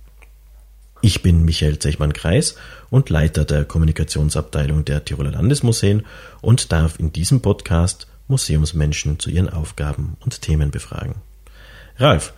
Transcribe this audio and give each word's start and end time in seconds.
Ich 1.01 1.23
bin 1.23 1.45
Michael 1.45 1.81
Zechmann-Kreis 1.81 2.55
und 2.91 3.11
Leiter 3.11 3.45
der 3.45 3.65
Kommunikationsabteilung 3.65 4.84
der 4.84 5.05
Tiroler 5.05 5.33
Landesmuseen 5.33 6.06
und 6.41 6.71
darf 6.71 7.01
in 7.01 7.12
diesem 7.12 7.41
Podcast 7.41 8.06
Museumsmenschen 8.28 9.19
zu 9.19 9.28
ihren 9.28 9.49
Aufgaben 9.49 10.17
und 10.25 10.43
Themen 10.43 10.71
befragen. 10.71 11.17
Ralf, 11.97 12.34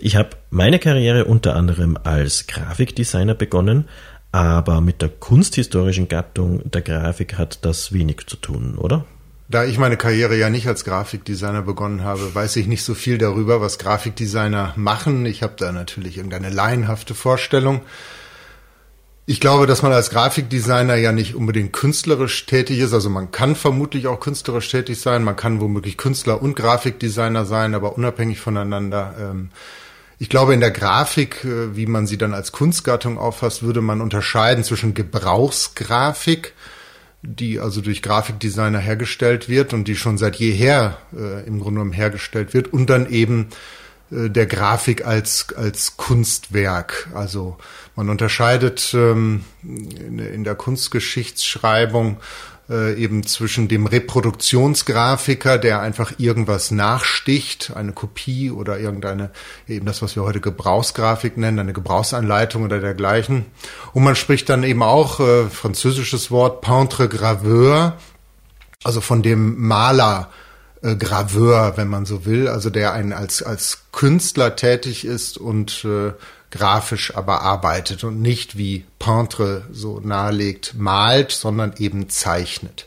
ich 0.00 0.16
habe 0.16 0.30
meine 0.50 0.78
Karriere 0.78 1.26
unter 1.26 1.54
anderem 1.54 1.96
als 2.02 2.46
Grafikdesigner 2.46 3.34
begonnen, 3.34 3.88
aber 4.32 4.80
mit 4.80 5.02
der 5.02 5.08
kunsthistorischen 5.08 6.08
Gattung 6.08 6.62
der 6.70 6.82
Grafik 6.82 7.38
hat 7.38 7.64
das 7.64 7.92
wenig 7.92 8.26
zu 8.26 8.36
tun, 8.36 8.76
oder? 8.76 9.04
Da 9.50 9.64
ich 9.64 9.78
meine 9.78 9.96
Karriere 9.96 10.36
ja 10.36 10.50
nicht 10.50 10.68
als 10.68 10.84
Grafikdesigner 10.84 11.62
begonnen 11.62 12.04
habe, 12.04 12.34
weiß 12.34 12.56
ich 12.56 12.66
nicht 12.66 12.84
so 12.84 12.92
viel 12.92 13.16
darüber, 13.16 13.62
was 13.62 13.78
Grafikdesigner 13.78 14.74
machen. 14.76 15.24
Ich 15.24 15.42
habe 15.42 15.54
da 15.56 15.72
natürlich 15.72 16.18
irgendeine 16.18 16.50
laienhafte 16.50 17.14
Vorstellung. 17.14 17.80
Ich 19.24 19.40
glaube, 19.40 19.66
dass 19.66 19.82
man 19.82 19.92
als 19.92 20.10
Grafikdesigner 20.10 20.96
ja 20.96 21.12
nicht 21.12 21.34
unbedingt 21.34 21.72
künstlerisch 21.72 22.44
tätig 22.44 22.78
ist. 22.80 22.92
Also 22.92 23.08
man 23.08 23.30
kann 23.30 23.56
vermutlich 23.56 24.06
auch 24.06 24.20
künstlerisch 24.20 24.70
tätig 24.70 25.00
sein. 25.00 25.24
Man 25.24 25.36
kann 25.36 25.62
womöglich 25.62 25.96
Künstler 25.96 26.42
und 26.42 26.54
Grafikdesigner 26.54 27.46
sein, 27.46 27.74
aber 27.74 27.96
unabhängig 27.96 28.40
voneinander. 28.40 29.14
Ähm, 29.18 29.50
ich 30.18 30.28
glaube, 30.28 30.52
in 30.54 30.60
der 30.60 30.70
Grafik, 30.70 31.44
äh, 31.44 31.76
wie 31.76 31.86
man 31.86 32.06
sie 32.06 32.18
dann 32.18 32.34
als 32.34 32.52
Kunstgattung 32.52 33.18
auffasst, 33.18 33.62
würde 33.62 33.80
man 33.80 34.00
unterscheiden 34.00 34.64
zwischen 34.64 34.94
Gebrauchsgrafik, 34.94 36.54
die 37.22 37.60
also 37.60 37.80
durch 37.80 38.02
Grafikdesigner 38.02 38.78
hergestellt 38.78 39.48
wird 39.48 39.72
und 39.72 39.86
die 39.86 39.96
schon 39.96 40.18
seit 40.18 40.36
jeher 40.36 40.98
äh, 41.16 41.46
im 41.46 41.60
Grunde 41.60 41.80
genommen 41.80 41.92
hergestellt 41.92 42.54
wird 42.54 42.72
und 42.72 42.90
dann 42.90 43.08
eben 43.10 43.48
äh, 44.10 44.28
der 44.28 44.46
Grafik 44.46 45.06
als 45.06 45.54
als 45.56 45.96
Kunstwerk. 45.96 47.08
Also 47.14 47.56
man 47.94 48.10
unterscheidet 48.10 48.92
ähm, 48.94 49.44
in, 49.62 50.18
in 50.18 50.44
der 50.44 50.54
Kunstgeschichtsschreibung 50.54 52.18
äh, 52.70 52.94
eben 52.94 53.24
zwischen 53.24 53.68
dem 53.68 53.86
Reproduktionsgrafiker, 53.86 55.58
der 55.58 55.80
einfach 55.80 56.12
irgendwas 56.18 56.70
nachsticht, 56.70 57.72
eine 57.74 57.92
Kopie 57.92 58.50
oder 58.50 58.78
irgendeine, 58.78 59.30
eben 59.66 59.86
das, 59.86 60.02
was 60.02 60.16
wir 60.16 60.24
heute 60.24 60.40
Gebrauchsgrafik 60.40 61.36
nennen, 61.36 61.58
eine 61.58 61.72
Gebrauchsanleitung 61.72 62.64
oder 62.64 62.80
dergleichen. 62.80 63.46
Und 63.92 64.04
man 64.04 64.16
spricht 64.16 64.48
dann 64.48 64.64
eben 64.64 64.82
auch, 64.82 65.20
äh, 65.20 65.46
französisches 65.46 66.30
Wort, 66.30 66.60
Peintre 66.60 67.08
Graveur, 67.08 67.96
also 68.84 69.00
von 69.00 69.22
dem 69.22 69.58
Maler, 69.60 70.30
äh, 70.82 70.94
Graveur, 70.94 71.76
wenn 71.76 71.88
man 71.88 72.06
so 72.06 72.24
will, 72.24 72.48
also 72.48 72.70
der 72.70 72.92
einen 72.92 73.12
als, 73.12 73.42
als 73.42 73.84
Künstler 73.92 74.56
tätig 74.56 75.04
ist 75.04 75.38
und 75.38 75.84
äh, 75.84 76.12
grafisch 76.50 77.14
aber 77.14 77.42
arbeitet 77.42 78.04
und 78.04 78.20
nicht 78.20 78.56
wie 78.56 78.84
Peintre 78.98 79.66
so 79.70 80.00
nahelegt, 80.00 80.74
malt, 80.76 81.32
sondern 81.32 81.74
eben 81.78 82.08
zeichnet. 82.08 82.86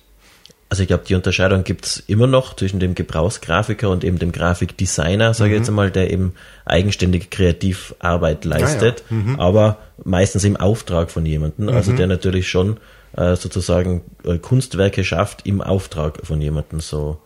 Also 0.69 0.83
ich 0.83 0.87
glaube, 0.87 1.03
die 1.05 1.15
Unterscheidung 1.15 1.65
gibt's 1.65 2.01
immer 2.07 2.27
noch 2.27 2.55
zwischen 2.55 2.79
dem 2.79 2.95
Gebrauchsgrafiker 2.95 3.89
und 3.89 4.05
eben 4.05 4.19
dem 4.19 4.31
Grafikdesigner, 4.31 5.33
sage 5.33 5.49
ich 5.49 5.55
mhm. 5.55 5.61
jetzt 5.61 5.69
einmal, 5.69 5.91
der 5.91 6.11
eben 6.11 6.33
eigenständig 6.63 7.29
Kreativarbeit 7.29 8.45
leistet, 8.45 9.03
ja, 9.09 9.17
ja. 9.17 9.23
Mhm. 9.23 9.39
aber 9.39 9.79
meistens 10.05 10.45
im 10.45 10.55
Auftrag 10.55 11.11
von 11.11 11.25
jemandem, 11.25 11.67
also 11.67 11.91
mhm. 11.91 11.97
der 11.97 12.07
natürlich 12.07 12.47
schon 12.47 12.77
äh, 13.17 13.35
sozusagen 13.35 14.03
äh, 14.23 14.37
Kunstwerke 14.37 15.03
schafft 15.03 15.45
im 15.45 15.61
Auftrag 15.61 16.25
von 16.25 16.41
jemandem 16.41 16.79
so. 16.79 17.19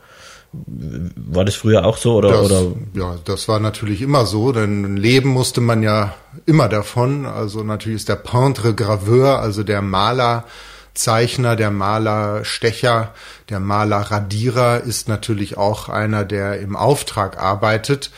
War 0.68 1.46
das 1.46 1.56
früher 1.56 1.86
auch 1.86 1.98
so 1.98 2.16
oder, 2.16 2.30
das, 2.30 2.52
oder? 2.52 2.72
Ja, 2.94 3.16
das 3.26 3.48
war 3.48 3.60
natürlich 3.60 4.02
immer 4.02 4.26
so, 4.26 4.52
denn 4.52 4.98
leben 4.98 5.30
musste 5.30 5.62
man 5.62 5.84
ja 5.84 6.16
immer 6.46 6.70
davon. 6.70 7.26
Also 7.26 7.64
natürlich 7.64 7.98
ist 7.98 8.10
der 8.10 8.16
Peintre 8.16 8.74
Graveur, 8.74 9.40
also 9.40 9.64
der 9.64 9.82
Maler, 9.82 10.46
Zeichner, 10.94 11.56
der 11.56 11.72
Maler 11.72 12.46
Stecher, 12.46 13.14
der 13.50 13.60
Maler 13.60 13.98
Radierer 13.98 14.82
ist 14.82 15.08
natürlich 15.08 15.58
auch 15.58 15.90
einer, 15.90 16.26
der 16.26 16.60
im 16.60 16.76
Auftrag 16.76 17.38
arbeitet. 17.38 18.12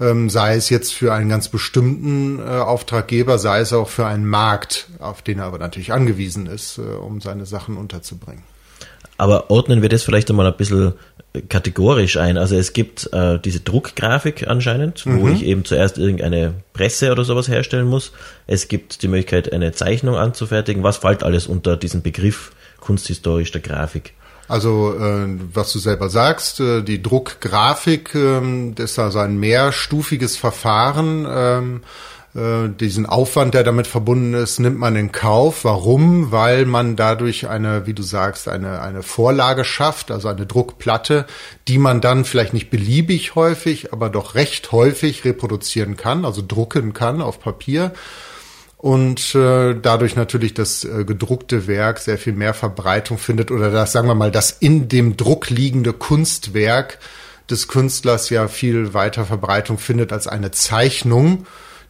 Ähm, 0.00 0.28
sei 0.28 0.56
es 0.56 0.70
jetzt 0.70 0.92
für 0.92 1.14
einen 1.14 1.28
ganz 1.28 1.48
bestimmten 1.48 2.40
äh, 2.40 2.42
Auftraggeber, 2.42 3.38
sei 3.38 3.60
es 3.60 3.72
auch 3.72 3.88
für 3.88 4.06
einen 4.06 4.26
Markt, 4.26 4.88
auf 4.98 5.22
den 5.22 5.38
er 5.38 5.44
aber 5.44 5.58
natürlich 5.58 5.92
angewiesen 5.92 6.46
ist, 6.46 6.78
äh, 6.78 6.80
um 6.80 7.20
seine 7.20 7.46
Sachen 7.46 7.76
unterzubringen. 7.76 8.42
Aber 9.16 9.50
ordnen 9.50 9.82
wir 9.82 9.88
das 9.88 10.02
vielleicht 10.02 10.30
einmal 10.30 10.46
ein 10.46 10.56
bisschen 10.56 10.94
kategorisch 11.48 12.16
ein. 12.16 12.38
Also 12.38 12.56
es 12.56 12.72
gibt 12.72 13.12
äh, 13.12 13.38
diese 13.38 13.60
Druckgrafik 13.60 14.46
anscheinend, 14.46 15.04
mhm. 15.04 15.20
wo 15.20 15.28
ich 15.28 15.44
eben 15.44 15.64
zuerst 15.64 15.98
irgendeine 15.98 16.54
Presse 16.72 17.10
oder 17.10 17.24
sowas 17.24 17.48
herstellen 17.48 17.88
muss. 17.88 18.12
Es 18.46 18.68
gibt 18.68 19.02
die 19.02 19.08
Möglichkeit, 19.08 19.52
eine 19.52 19.72
Zeichnung 19.72 20.16
anzufertigen. 20.16 20.82
Was 20.82 20.98
fällt 20.98 21.22
alles 21.22 21.46
unter 21.46 21.76
diesen 21.76 22.02
Begriff 22.02 22.52
kunsthistorisch 22.80 23.50
der 23.50 23.62
Grafik? 23.62 24.14
Also 24.46 24.94
äh, 24.94 25.26
was 25.52 25.72
du 25.72 25.78
selber 25.78 26.10
sagst, 26.10 26.60
äh, 26.60 26.82
die 26.82 27.02
Druckgrafik, 27.02 28.14
äh, 28.14 28.72
das 28.74 28.92
ist 28.92 28.98
also 28.98 29.18
ein 29.20 29.38
mehrstufiges 29.38 30.36
Verfahren. 30.36 31.24
Äh, 31.24 31.80
äh, 32.34 32.68
diesen 32.68 33.06
Aufwand, 33.06 33.54
der 33.54 33.62
damit 33.62 33.86
verbunden 33.86 34.34
ist, 34.34 34.58
nimmt 34.58 34.78
man 34.78 34.96
in 34.96 35.12
Kauf. 35.12 35.64
Warum? 35.64 36.32
Weil 36.32 36.66
man 36.66 36.96
dadurch 36.96 37.48
eine, 37.48 37.86
wie 37.86 37.94
du 37.94 38.02
sagst, 38.02 38.48
eine, 38.48 38.80
eine 38.80 39.02
Vorlage 39.02 39.64
schafft, 39.64 40.10
also 40.10 40.28
eine 40.28 40.46
Druckplatte, 40.46 41.26
die 41.68 41.78
man 41.78 42.00
dann 42.00 42.24
vielleicht 42.24 42.54
nicht 42.54 42.70
beliebig 42.70 43.34
häufig, 43.34 43.92
aber 43.92 44.10
doch 44.10 44.34
recht 44.34 44.72
häufig 44.72 45.24
reproduzieren 45.24 45.96
kann, 45.96 46.24
also 46.24 46.42
drucken 46.46 46.92
kann 46.92 47.22
auf 47.22 47.40
Papier 47.40 47.92
und 48.84 49.34
äh, 49.34 49.74
dadurch 49.80 50.14
natürlich 50.14 50.52
das 50.52 50.84
äh, 50.84 51.06
gedruckte 51.06 51.66
Werk 51.66 52.00
sehr 52.00 52.18
viel 52.18 52.34
mehr 52.34 52.52
Verbreitung 52.52 53.16
findet 53.16 53.50
oder 53.50 53.70
das, 53.70 53.92
sagen 53.92 54.08
wir 54.08 54.14
mal, 54.14 54.30
das 54.30 54.50
in 54.50 54.88
dem 54.88 55.16
Druck 55.16 55.48
liegende 55.48 55.94
Kunstwerk 55.94 56.98
des 57.48 57.66
Künstlers 57.66 58.28
ja 58.28 58.46
viel 58.46 58.92
weiter 58.92 59.24
Verbreitung 59.24 59.78
findet 59.78 60.12
als 60.12 60.26
eine 60.26 60.50
Zeichnung 60.50 61.46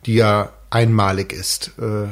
die 0.06 0.14
ja 0.14 0.52
einmalig 0.70 1.32
ist. 1.32 1.72
Äh, 1.78 2.08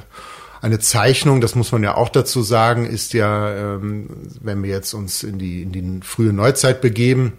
eine 0.61 0.79
Zeichnung, 0.79 1.41
das 1.41 1.57
muss 1.57 1.73
man 1.73 1.83
ja 1.83 1.97
auch 1.97 2.09
dazu 2.09 2.43
sagen, 2.43 2.87
ist 2.87 3.15
ja, 3.15 3.75
ähm, 3.75 4.09
wenn 4.41 4.63
wir 4.63 4.71
jetzt 4.71 4.95
uns 4.95 5.25
in 5.25 5.39
die, 5.39 5.63
in 5.63 5.73
die 5.73 6.01
frühe 6.07 6.33
Neuzeit 6.33 6.81
begeben, 6.81 7.33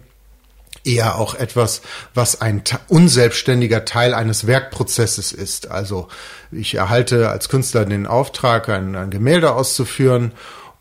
eher 0.84 1.16
auch 1.16 1.34
etwas, 1.34 1.80
was 2.12 2.42
ein 2.42 2.62
unselbstständiger 2.88 3.86
Teil 3.86 4.12
eines 4.12 4.46
Werkprozesses 4.46 5.32
ist. 5.32 5.70
Also 5.70 6.08
ich 6.52 6.74
erhalte 6.74 7.30
als 7.30 7.48
Künstler 7.48 7.86
den 7.86 8.06
Auftrag, 8.06 8.68
ein, 8.68 8.94
ein 8.94 9.10
Gemälde 9.10 9.52
auszuführen 9.52 10.32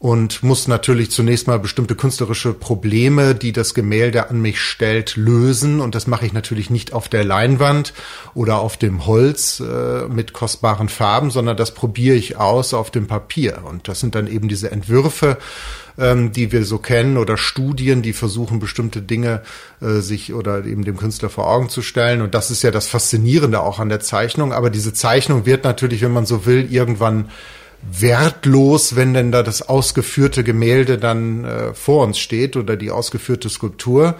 und 0.04 0.44
muss 0.44 0.68
natürlich 0.68 1.12
zunächst 1.12 1.48
mal 1.48 1.60
bestimmte 1.60 1.96
künstlerische 1.96 2.52
Probleme, 2.54 3.36
die 3.36 3.54
das 3.54 3.74
Gemälde 3.74 4.30
an 4.30 4.42
mich 4.42 4.60
stellt, 4.60 5.16
lösen. 5.16 5.80
Und 5.80 5.96
das 5.96 6.08
mache 6.08 6.26
ich 6.26 6.34
natürlich 6.34 6.70
nicht 6.70 6.92
auf 6.92 7.08
der 7.08 7.24
Leinwand 7.24 7.94
oder 8.34 8.60
auf 8.60 8.76
dem 8.76 9.06
Holz 9.06 9.62
äh, 9.62 10.10
mit 10.10 10.34
kostbaren 10.34 10.90
Farben, 10.90 11.32
sondern 11.32 11.56
das 11.56 11.74
probiere 11.74 12.18
ich 12.18 12.36
aus 12.36 12.74
auf 12.74 12.92
dem 12.92 13.08
Papier. 13.08 13.60
Und 13.64 13.88
das 13.88 14.02
sind 14.02 14.14
dann 14.14 14.28
eben 14.28 14.50
diese 14.50 14.72
Entwürfe, 14.72 15.38
ähm, 15.98 16.34
die 16.34 16.52
wir 16.52 16.66
so 16.66 16.80
kennen 16.80 17.16
oder 17.16 17.38
Studien, 17.38 18.02
die 18.02 18.12
versuchen, 18.12 18.60
bestimmte 18.60 19.02
Dinge 19.02 19.42
äh, 19.80 20.02
sich 20.02 20.34
oder 20.34 20.66
eben 20.66 20.84
dem 20.84 20.98
Künstler 20.98 21.30
vor 21.30 21.48
Augen 21.48 21.70
zu 21.70 21.82
stellen. 21.82 22.22
Und 22.22 22.36
das 22.36 22.52
ist 22.52 22.62
ja 22.62 22.72
das 22.72 22.88
Faszinierende 22.88 23.62
auch 23.62 23.80
an 23.80 23.88
der 23.88 24.02
Zeichnung. 24.02 24.52
Aber 24.52 24.70
diese 24.70 24.92
Zeichnung 24.92 25.46
wird 25.46 25.64
natürlich, 25.64 26.02
wenn 26.02 26.12
man 26.12 26.26
so 26.26 26.46
will, 26.46 26.68
irgendwann 26.70 27.30
wertlos, 27.92 28.96
wenn 28.96 29.14
denn 29.14 29.32
da 29.32 29.44
das 29.44 29.62
ausgeführte 29.62 30.44
Gemälde 30.44 30.98
dann 30.98 31.46
äh, 31.46 31.74
vor 31.74 32.04
uns 32.04 32.20
steht 32.20 32.56
oder 32.56 32.76
die 32.76 32.92
ausgeführte 32.92 33.50
Skulptur. 33.50 34.16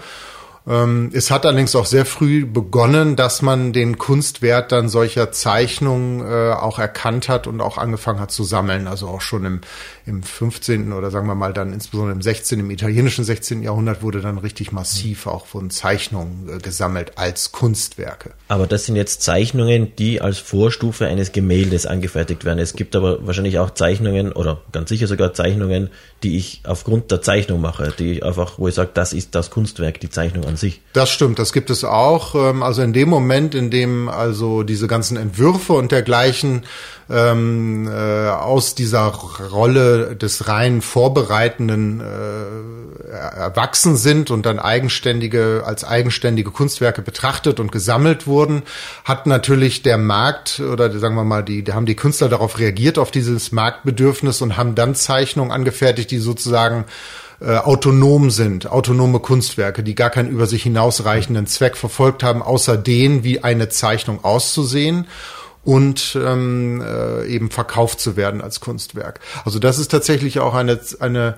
Ähm, 0.66 1.10
es 1.12 1.30
hat 1.30 1.44
allerdings 1.44 1.76
auch 1.76 1.84
sehr 1.84 2.06
früh 2.06 2.46
begonnen, 2.46 3.16
dass 3.16 3.42
man 3.42 3.72
den 3.74 3.98
Kunstwert 3.98 4.72
dann 4.72 4.88
solcher 4.88 5.30
Zeichnungen 5.30 6.20
äh, 6.20 6.52
auch 6.52 6.78
erkannt 6.78 7.28
hat 7.28 7.46
und 7.46 7.60
auch 7.60 7.76
angefangen 7.76 8.18
hat 8.20 8.30
zu 8.30 8.44
sammeln. 8.44 8.86
Also 8.86 9.08
auch 9.08 9.20
schon 9.20 9.44
im, 9.44 9.60
im 10.06 10.22
15. 10.22 10.92
oder 10.92 11.10
sagen 11.10 11.26
wir 11.26 11.34
mal 11.34 11.52
dann 11.52 11.72
insbesondere 11.72 12.14
im 12.14 12.22
16., 12.22 12.60
im 12.60 12.70
italienischen 12.70 13.24
16. 13.24 13.62
Jahrhundert 13.62 14.02
wurde 14.02 14.22
dann 14.22 14.38
richtig 14.38 14.72
massiv 14.72 15.26
auch 15.26 15.46
von 15.46 15.68
Zeichnungen 15.68 16.48
äh, 16.48 16.58
gesammelt 16.58 17.18
als 17.18 17.52
Kunstwerke. 17.52 18.32
Aber 18.48 18.66
das 18.66 18.86
sind 18.86 18.96
jetzt 18.96 19.22
Zeichnungen, 19.22 19.94
die 19.96 20.22
als 20.22 20.38
Vorstufe 20.38 21.06
eines 21.06 21.32
Gemäldes 21.32 21.84
angefertigt 21.84 22.46
werden. 22.46 22.58
Es 22.58 22.74
gibt 22.74 22.96
aber 22.96 23.26
wahrscheinlich 23.26 23.58
auch 23.58 23.70
Zeichnungen 23.70 24.32
oder 24.32 24.62
ganz 24.72 24.88
sicher 24.88 25.08
sogar 25.08 25.34
Zeichnungen, 25.34 25.90
die 26.22 26.38
ich 26.38 26.62
aufgrund 26.64 27.10
der 27.10 27.20
Zeichnung 27.20 27.60
mache, 27.60 27.92
die 27.98 28.22
einfach, 28.22 28.58
wo 28.58 28.66
ich 28.66 28.74
sage, 28.74 28.90
das 28.94 29.12
ist 29.12 29.34
das 29.34 29.50
Kunstwerk, 29.50 30.00
die 30.00 30.08
Zeichnung 30.08 30.44
an 30.44 30.53
sich. 30.56 30.80
Das 30.92 31.10
stimmt, 31.10 31.38
das 31.38 31.52
gibt 31.52 31.70
es 31.70 31.84
auch. 31.84 32.34
Ähm, 32.34 32.62
also 32.62 32.82
in 32.82 32.92
dem 32.92 33.08
Moment, 33.08 33.54
in 33.54 33.70
dem 33.70 34.08
also 34.08 34.62
diese 34.62 34.86
ganzen 34.86 35.16
Entwürfe 35.16 35.72
und 35.72 35.92
dergleichen 35.92 36.62
ähm, 37.10 37.88
äh, 37.88 38.28
aus 38.28 38.74
dieser 38.74 39.06
Rolle 39.06 40.16
des 40.16 40.48
rein 40.48 40.80
vorbereitenden 40.80 42.00
äh, 42.00 43.10
erwachsen 43.10 43.96
sind 43.96 44.30
und 44.30 44.46
dann 44.46 44.58
eigenständige 44.58 45.62
als 45.66 45.84
eigenständige 45.84 46.50
Kunstwerke 46.50 47.02
betrachtet 47.02 47.60
und 47.60 47.72
gesammelt 47.72 48.26
wurden, 48.26 48.62
hat 49.04 49.26
natürlich 49.26 49.82
der 49.82 49.98
Markt 49.98 50.60
oder 50.60 50.90
sagen 50.98 51.14
wir 51.14 51.24
mal 51.24 51.42
die, 51.42 51.62
die 51.62 51.72
haben 51.72 51.86
die 51.86 51.96
Künstler 51.96 52.28
darauf 52.28 52.58
reagiert 52.58 52.98
auf 52.98 53.10
dieses 53.10 53.52
Marktbedürfnis 53.52 54.40
und 54.40 54.56
haben 54.56 54.74
dann 54.74 54.94
Zeichnungen 54.94 55.52
angefertigt, 55.52 56.10
die 56.10 56.18
sozusagen 56.18 56.84
äh, 57.44 57.58
autonom 57.58 58.30
sind, 58.30 58.70
autonome 58.70 59.20
Kunstwerke, 59.20 59.82
die 59.82 59.94
gar 59.94 60.10
keinen 60.10 60.30
über 60.30 60.46
sich 60.46 60.62
hinausreichenden 60.62 61.46
Zweck 61.46 61.76
verfolgt 61.76 62.22
haben, 62.22 62.42
außer 62.42 62.76
den, 62.76 63.22
wie 63.22 63.44
eine 63.44 63.68
Zeichnung 63.68 64.24
auszusehen 64.24 65.06
und 65.62 66.16
ähm, 66.20 66.82
äh, 66.82 67.26
eben 67.26 67.50
verkauft 67.50 68.00
zu 68.00 68.16
werden 68.16 68.40
als 68.40 68.60
Kunstwerk. 68.60 69.20
Also 69.44 69.58
das 69.58 69.78
ist 69.78 69.90
tatsächlich 69.90 70.40
auch 70.40 70.54
eine, 70.54 70.80
eine 71.00 71.36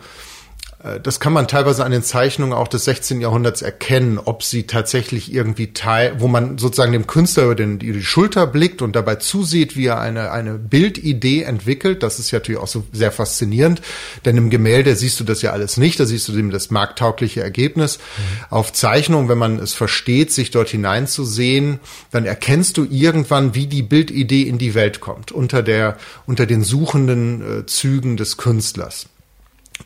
das 1.03 1.21
kann 1.21 1.33
man 1.33 1.49
teilweise 1.49 1.85
an 1.85 1.91
den 1.91 2.03
Zeichnungen 2.03 2.53
auch 2.53 2.69
des 2.69 2.85
16. 2.85 3.21
Jahrhunderts 3.21 3.63
erkennen, 3.63 4.19
ob 4.19 4.43
sie 4.43 4.65
tatsächlich 4.65 5.33
irgendwie 5.33 5.73
teil, 5.73 6.17
wo 6.19 6.29
man 6.29 6.59
sozusagen 6.59 6.93
dem 6.93 7.07
Künstler 7.07 7.45
über, 7.45 7.55
den, 7.55 7.79
die 7.79 8.03
Schulter 8.03 8.47
blickt 8.47 8.83
und 8.83 8.95
dabei 8.95 9.17
zusieht, 9.17 9.77
wie 9.77 9.87
er 9.87 10.01
eine, 10.01 10.31
eine 10.31 10.55
Bildidee 10.55 11.43
entwickelt. 11.43 12.03
Das 12.03 12.19
ist 12.19 12.31
ja 12.31 12.41
natürlich 12.41 12.61
auch 12.61 12.69
so 12.69 12.85
sehr 12.93 13.11
faszinierend, 13.11 13.81
denn 14.27 14.37
im 14.37 14.51
Gemälde 14.51 14.95
siehst 14.97 15.19
du 15.19 15.25
das 15.25 15.41
ja 15.41 15.53
alles 15.53 15.79
nicht, 15.79 15.99
da 15.99 16.05
siehst 16.05 16.29
du 16.29 16.37
eben 16.37 16.51
das 16.51 16.71
marktaugliche 16.71 17.43
Ergebnis. 17.43 17.99
Mhm. 17.99 18.45
Auf 18.51 18.73
Zeichnung, 18.73 19.29
wenn 19.31 19.39
man 19.39 19.59
es 19.59 19.73
versteht, 19.73 20.31
sich 20.31 20.51
dort 20.51 20.69
hineinzusehen, 20.69 21.81
dann 22.11 22.27
erkennst 22.27 22.77
du 22.77 22.87
irgendwann, 22.89 23.55
wie 23.55 23.67
die 23.67 23.83
Bildidee 23.83 24.43
in 24.43 24.59
die 24.59 24.75
Welt 24.75 25.01
kommt, 25.01 25.33
unter 25.33 25.63
der, 25.63 25.97
unter 26.27 26.45
den 26.45 26.63
suchenden 26.63 27.61
äh, 27.61 27.67
Zügen 27.67 28.17
des 28.19 28.37
Künstlers. 28.37 29.07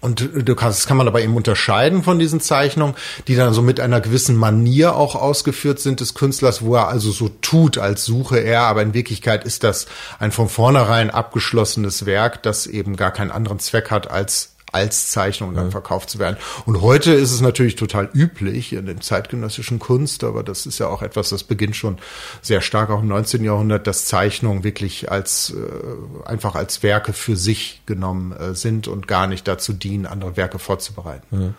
Und 0.01 0.31
du 0.35 0.55
kannst, 0.55 0.81
das 0.81 0.87
kann 0.87 0.97
man 0.97 1.09
aber 1.09 1.21
eben 1.21 1.37
unterscheiden 1.37 2.03
von 2.03 2.19
diesen 2.19 2.41
Zeichnungen, 2.41 2.95
die 3.29 3.37
dann 3.37 3.53
so 3.53 3.61
mit 3.61 3.81
einer 3.81 4.01
gewissen 4.01 4.35
Manier 4.35 4.97
auch 4.97 5.15
ausgeführt 5.15 5.79
sind 5.79 6.01
des 6.01 6.15
Künstlers, 6.15 6.63
wo 6.63 6.75
er 6.75 6.89
also 6.89 7.11
so 7.11 7.29
tut, 7.29 7.77
als 7.77 8.07
suche 8.07 8.39
er, 8.39 8.63
aber 8.63 8.83
in 8.83 8.95
Wirklichkeit 8.95 9.45
ist 9.45 9.63
das 9.63 9.87
ein 10.19 10.33
von 10.33 10.49
vornherein 10.49 11.11
abgeschlossenes 11.11 12.07
Werk, 12.07 12.43
das 12.43 12.67
eben 12.67 12.97
gar 12.97 13.11
keinen 13.11 13.31
anderen 13.31 13.59
Zweck 13.59 13.91
hat, 13.91 14.11
als 14.11 14.55
als 14.73 15.11
Zeichnung 15.11 15.55
dann 15.55 15.71
verkauft 15.71 16.11
zu 16.11 16.19
werden. 16.19 16.37
Und 16.67 16.81
heute 16.81 17.13
ist 17.13 17.33
es 17.33 17.41
natürlich 17.41 17.77
total 17.77 18.09
üblich 18.15 18.73
in 18.73 18.87
der 18.87 19.01
zeitgenössischen 19.01 19.79
Kunst, 19.79 20.25
aber 20.25 20.43
das 20.43 20.67
ist 20.67 20.79
ja 20.79 20.89
auch 20.89 21.03
etwas, 21.03 21.31
das 21.31 21.45
beginnt 21.45 21.77
schon 21.77 21.99
sehr 22.43 22.61
stark 22.61 22.91
auch 22.91 23.01
im 23.01 23.09
19. 23.09 23.45
Jahrhundert, 23.45 23.87
dass 23.87 24.07
Zeichnungen 24.07 24.65
wirklich 24.65 25.11
als 25.11 25.55
äh, 25.57 26.29
einfach 26.29 26.55
als 26.55 26.83
Werke 26.83 27.13
für 27.13 27.37
sich 27.37 27.83
genommen 27.87 28.33
äh, 28.33 28.55
sind 28.55 28.89
und 28.89 29.09
gar 29.09 29.27
nicht 29.27 29.49
dazu 29.49 29.73
dienen, 29.73 30.07
andere 30.07 30.37
Werke 30.37 30.59
vorzubereiten. 30.59 31.55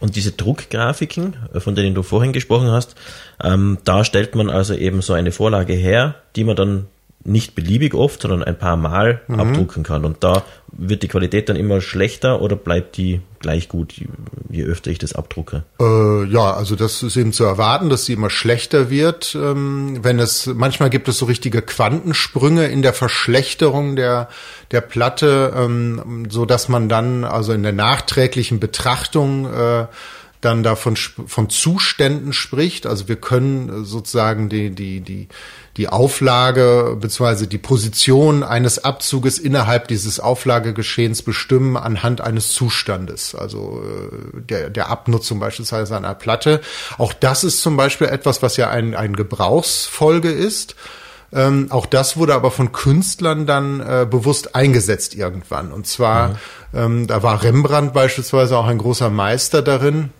Und 0.00 0.16
diese 0.16 0.32
Druckgrafiken, 0.32 1.36
äh, 1.54 1.60
von 1.60 1.74
denen 1.74 1.94
du 1.94 2.02
vorhin 2.02 2.32
gesprochen 2.32 2.70
hast, 2.70 2.94
ähm, 3.42 3.78
da 3.84 4.04
stellt 4.04 4.34
man 4.34 4.50
also 4.50 4.74
eben 4.74 5.02
so 5.02 5.12
eine 5.12 5.32
Vorlage 5.32 5.74
her, 5.74 6.16
die 6.36 6.44
man 6.44 6.56
dann 6.56 6.86
nicht 7.28 7.54
beliebig 7.54 7.94
oft, 7.94 8.22
sondern 8.22 8.42
ein 8.42 8.58
paar 8.58 8.76
Mal 8.76 9.22
mhm. 9.28 9.40
abdrucken 9.40 9.82
kann. 9.82 10.04
Und 10.04 10.24
da 10.24 10.44
wird 10.72 11.02
die 11.02 11.08
Qualität 11.08 11.48
dann 11.48 11.56
immer 11.56 11.80
schlechter 11.80 12.42
oder 12.42 12.56
bleibt 12.56 12.96
die 12.96 13.20
gleich 13.40 13.68
gut, 13.68 13.94
je 14.50 14.64
öfter 14.64 14.90
ich 14.90 14.98
das 14.98 15.14
abdrucke? 15.14 15.64
Äh, 15.80 16.24
ja, 16.24 16.52
also 16.52 16.76
das 16.76 17.02
ist 17.02 17.16
eben 17.16 17.32
zu 17.32 17.44
erwarten, 17.44 17.88
dass 17.88 18.04
sie 18.04 18.14
immer 18.14 18.30
schlechter 18.30 18.90
wird. 18.90 19.34
Ähm, 19.34 19.98
wenn 20.02 20.18
es 20.18 20.46
manchmal 20.46 20.90
gibt 20.90 21.08
es 21.08 21.18
so 21.18 21.26
richtige 21.26 21.62
Quantensprünge 21.62 22.66
in 22.66 22.82
der 22.82 22.92
Verschlechterung 22.92 23.96
der 23.96 24.28
der 24.70 24.80
Platte, 24.80 25.52
ähm, 25.56 26.26
so 26.28 26.44
dass 26.44 26.68
man 26.68 26.88
dann 26.88 27.24
also 27.24 27.52
in 27.52 27.62
der 27.62 27.72
nachträglichen 27.72 28.60
Betrachtung 28.60 29.46
äh, 29.52 29.86
dann 30.40 30.62
davon 30.62 30.96
von 30.96 31.50
Zuständen 31.50 32.32
spricht. 32.32 32.86
Also 32.86 33.08
wir 33.08 33.16
können 33.16 33.84
sozusagen 33.84 34.48
die 34.48 34.70
die 34.70 35.00
die 35.00 35.28
die 35.78 35.88
Auflage 35.88 36.96
bzw. 37.00 37.46
die 37.46 37.58
Position 37.58 38.42
eines 38.42 38.84
Abzuges 38.84 39.38
innerhalb 39.38 39.86
dieses 39.88 40.18
Auflagegeschehens 40.18 41.22
bestimmen 41.22 41.76
anhand 41.76 42.20
eines 42.20 42.52
Zustandes, 42.52 43.36
also 43.36 43.80
äh, 43.84 44.40
der, 44.40 44.70
der 44.70 44.90
Abnutzung 44.90 45.38
beispielsweise 45.38 45.96
einer 45.96 46.14
Platte. 46.14 46.60
Auch 46.98 47.12
das 47.12 47.44
ist 47.44 47.62
zum 47.62 47.76
Beispiel 47.76 48.08
etwas, 48.08 48.42
was 48.42 48.56
ja 48.56 48.70
ein, 48.70 48.96
ein 48.96 49.14
Gebrauchsfolge 49.14 50.30
ist. 50.30 50.74
Ähm, 51.32 51.66
auch 51.70 51.86
das 51.86 52.16
wurde 52.16 52.34
aber 52.34 52.50
von 52.50 52.72
Künstlern 52.72 53.46
dann 53.46 53.80
äh, 53.80 54.06
bewusst 54.10 54.56
eingesetzt 54.56 55.14
irgendwann. 55.14 55.72
Und 55.72 55.86
zwar, 55.86 56.30
mhm. 56.30 56.34
ähm, 56.74 57.06
da 57.06 57.22
war 57.22 57.42
Rembrandt 57.42 57.92
beispielsweise 57.92 58.56
auch 58.56 58.66
ein 58.66 58.78
großer 58.78 59.10
Meister 59.10 59.62
darin, 59.62 60.10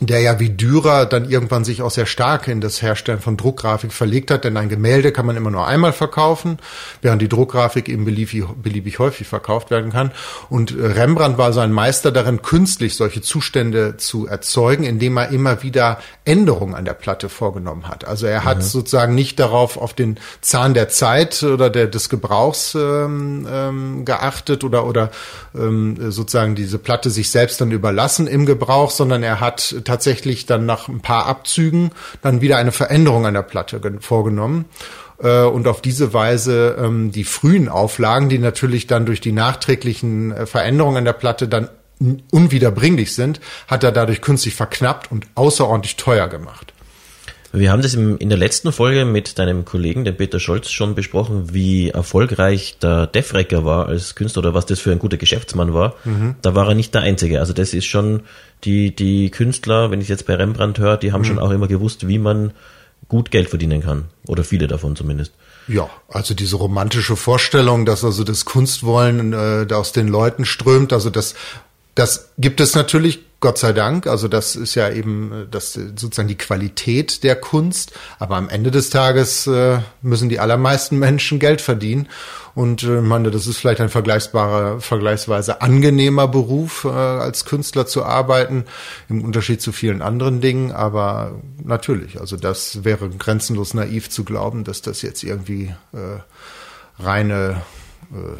der 0.00 0.20
ja 0.20 0.38
wie 0.38 0.50
Dürer 0.50 1.06
dann 1.06 1.28
irgendwann 1.28 1.64
sich 1.64 1.80
auch 1.82 1.90
sehr 1.90 2.06
stark 2.06 2.48
in 2.48 2.60
das 2.60 2.82
Herstellen 2.82 3.20
von 3.20 3.36
Druckgrafik 3.36 3.92
verlegt 3.92 4.30
hat, 4.30 4.44
denn 4.44 4.56
ein 4.56 4.68
Gemälde 4.68 5.10
kann 5.12 5.24
man 5.24 5.36
immer 5.36 5.50
nur 5.50 5.66
einmal 5.66 5.92
verkaufen, 5.92 6.58
während 7.00 7.22
die 7.22 7.28
Druckgrafik 7.28 7.88
eben 7.88 8.04
beliebig, 8.04 8.44
beliebig 8.62 8.98
häufig 8.98 9.26
verkauft 9.26 9.70
werden 9.70 9.92
kann. 9.92 10.10
Und 10.50 10.74
Rembrandt 10.78 11.38
war 11.38 11.52
so 11.52 11.60
ein 11.60 11.72
Meister 11.72 12.12
darin, 12.12 12.42
künstlich 12.42 12.96
solche 12.96 13.22
Zustände 13.22 13.96
zu 13.96 14.26
erzeugen, 14.26 14.84
indem 14.84 15.16
er 15.16 15.30
immer 15.30 15.62
wieder 15.62 15.98
Änderungen 16.24 16.74
an 16.74 16.84
der 16.84 16.94
Platte 16.94 17.28
vorgenommen 17.28 17.88
hat. 17.88 18.04
Also 18.06 18.26
er 18.26 18.44
hat 18.44 18.58
mhm. 18.58 18.62
sozusagen 18.62 19.14
nicht 19.14 19.40
darauf 19.40 19.78
auf 19.78 19.94
den 19.94 20.18
Zahn 20.42 20.74
der 20.74 20.88
Zeit 20.88 21.42
oder 21.42 21.70
der, 21.70 21.86
des 21.86 22.08
Gebrauchs 22.08 22.74
ähm, 22.74 23.46
ähm, 23.50 24.04
geachtet 24.04 24.62
oder, 24.62 24.86
oder 24.86 25.10
ähm, 25.54 26.10
sozusagen 26.10 26.54
diese 26.54 26.78
Platte 26.78 27.10
sich 27.10 27.30
selbst 27.30 27.60
dann 27.60 27.70
überlassen 27.70 28.26
im 28.26 28.44
Gebrauch, 28.44 28.90
sondern 28.90 29.22
er 29.22 29.40
hat 29.40 29.74
tatsächlich 29.86 30.46
dann 30.46 30.66
nach 30.66 30.88
ein 30.88 31.00
paar 31.00 31.26
Abzügen 31.26 31.90
dann 32.22 32.40
wieder 32.40 32.58
eine 32.58 32.72
Veränderung 32.72 33.26
an 33.26 33.34
der 33.34 33.42
Platte 33.42 33.80
vorgenommen 34.00 34.66
äh, 35.22 35.42
und 35.42 35.66
auf 35.66 35.80
diese 35.80 36.12
Weise 36.12 36.76
ähm, 36.78 37.12
die 37.12 37.24
frühen 37.24 37.68
Auflagen, 37.68 38.28
die 38.28 38.38
natürlich 38.38 38.86
dann 38.86 39.06
durch 39.06 39.20
die 39.20 39.32
nachträglichen 39.32 40.32
äh, 40.32 40.46
Veränderungen 40.46 40.98
an 40.98 41.04
der 41.04 41.12
Platte 41.14 41.48
dann 41.48 41.68
unwiederbringlich 42.30 43.14
sind, 43.14 43.40
hat 43.68 43.82
er 43.82 43.92
dadurch 43.92 44.20
künstlich 44.20 44.54
verknappt 44.54 45.10
und 45.10 45.26
außerordentlich 45.34 45.96
teuer 45.96 46.28
gemacht. 46.28 46.74
Wir 47.52 47.72
haben 47.72 47.80
das 47.80 47.94
in 47.94 48.28
der 48.28 48.36
letzten 48.36 48.70
Folge 48.70 49.06
mit 49.06 49.38
deinem 49.38 49.64
Kollegen, 49.64 50.04
dem 50.04 50.14
Peter 50.14 50.38
Scholz, 50.38 50.70
schon 50.70 50.94
besprochen, 50.94 51.54
wie 51.54 51.88
erfolgreich 51.88 52.76
der 52.82 53.06
Defrecker 53.06 53.64
war 53.64 53.86
als 53.86 54.14
Künstler 54.14 54.40
oder 54.40 54.52
was 54.52 54.66
das 54.66 54.78
für 54.78 54.92
ein 54.92 54.98
guter 54.98 55.16
Geschäftsmann 55.16 55.72
war. 55.72 55.94
Mhm. 56.04 56.34
Da 56.42 56.54
war 56.54 56.68
er 56.68 56.74
nicht 56.74 56.94
der 56.94 57.00
Einzige. 57.00 57.40
Also 57.40 57.54
das 57.54 57.72
ist 57.72 57.86
schon 57.86 58.24
die, 58.64 58.94
die 58.94 59.30
Künstler, 59.30 59.90
wenn 59.90 60.00
ich 60.00 60.08
jetzt 60.08 60.26
bei 60.26 60.34
Rembrandt 60.34 60.78
höre, 60.78 60.96
die 60.96 61.12
haben 61.12 61.22
mhm. 61.22 61.26
schon 61.26 61.38
auch 61.38 61.50
immer 61.50 61.68
gewusst, 61.68 62.08
wie 62.08 62.18
man 62.18 62.52
gut 63.08 63.30
Geld 63.30 63.48
verdienen 63.48 63.82
kann. 63.82 64.06
Oder 64.26 64.44
viele 64.44 64.66
davon 64.66 64.96
zumindest. 64.96 65.32
Ja, 65.68 65.88
also 66.08 66.34
diese 66.34 66.56
romantische 66.56 67.16
Vorstellung, 67.16 67.86
dass 67.86 68.04
also 68.04 68.24
das 68.24 68.44
Kunstwollen 68.44 69.32
äh, 69.32 69.66
aus 69.72 69.92
den 69.92 70.08
Leuten 70.08 70.44
strömt, 70.44 70.92
also 70.92 71.10
das, 71.10 71.34
das 71.96 72.30
gibt 72.38 72.60
es 72.60 72.74
natürlich, 72.74 73.24
Gott 73.40 73.58
sei 73.58 73.72
Dank. 73.72 74.06
Also 74.06 74.28
das 74.28 74.54
ist 74.54 74.74
ja 74.74 74.90
eben 74.90 75.32
äh, 75.32 75.46
das 75.50 75.72
sozusagen 75.72 76.28
die 76.28 76.38
Qualität 76.38 77.22
der 77.24 77.36
Kunst. 77.36 77.92
Aber 78.18 78.36
am 78.36 78.48
Ende 78.48 78.70
des 78.70 78.90
Tages 78.90 79.46
äh, 79.46 79.78
müssen 80.02 80.28
die 80.28 80.38
allermeisten 80.38 80.98
Menschen 80.98 81.38
Geld 81.38 81.60
verdienen. 81.60 82.08
Und 82.54 82.82
äh, 82.82 83.00
meine, 83.02 83.30
das 83.30 83.46
ist 83.46 83.58
vielleicht 83.58 83.80
ein 83.80 83.88
vergleichbarer, 83.88 84.80
vergleichsweise 84.80 85.60
angenehmer 85.62 86.28
Beruf, 86.28 86.84
äh, 86.84 86.88
als 86.88 87.44
Künstler 87.44 87.86
zu 87.86 88.04
arbeiten, 88.04 88.64
im 89.08 89.22
Unterschied 89.24 89.60
zu 89.60 89.72
vielen 89.72 90.02
anderen 90.02 90.40
Dingen. 90.40 90.72
Aber 90.72 91.40
natürlich, 91.62 92.20
also 92.20 92.36
das 92.36 92.84
wäre 92.84 93.08
grenzenlos 93.10 93.74
naiv 93.74 94.10
zu 94.10 94.24
glauben, 94.24 94.64
dass 94.64 94.82
das 94.82 95.02
jetzt 95.02 95.22
irgendwie 95.22 95.74
äh, 95.92 97.02
reine 97.02 97.62
äh, 98.12 98.38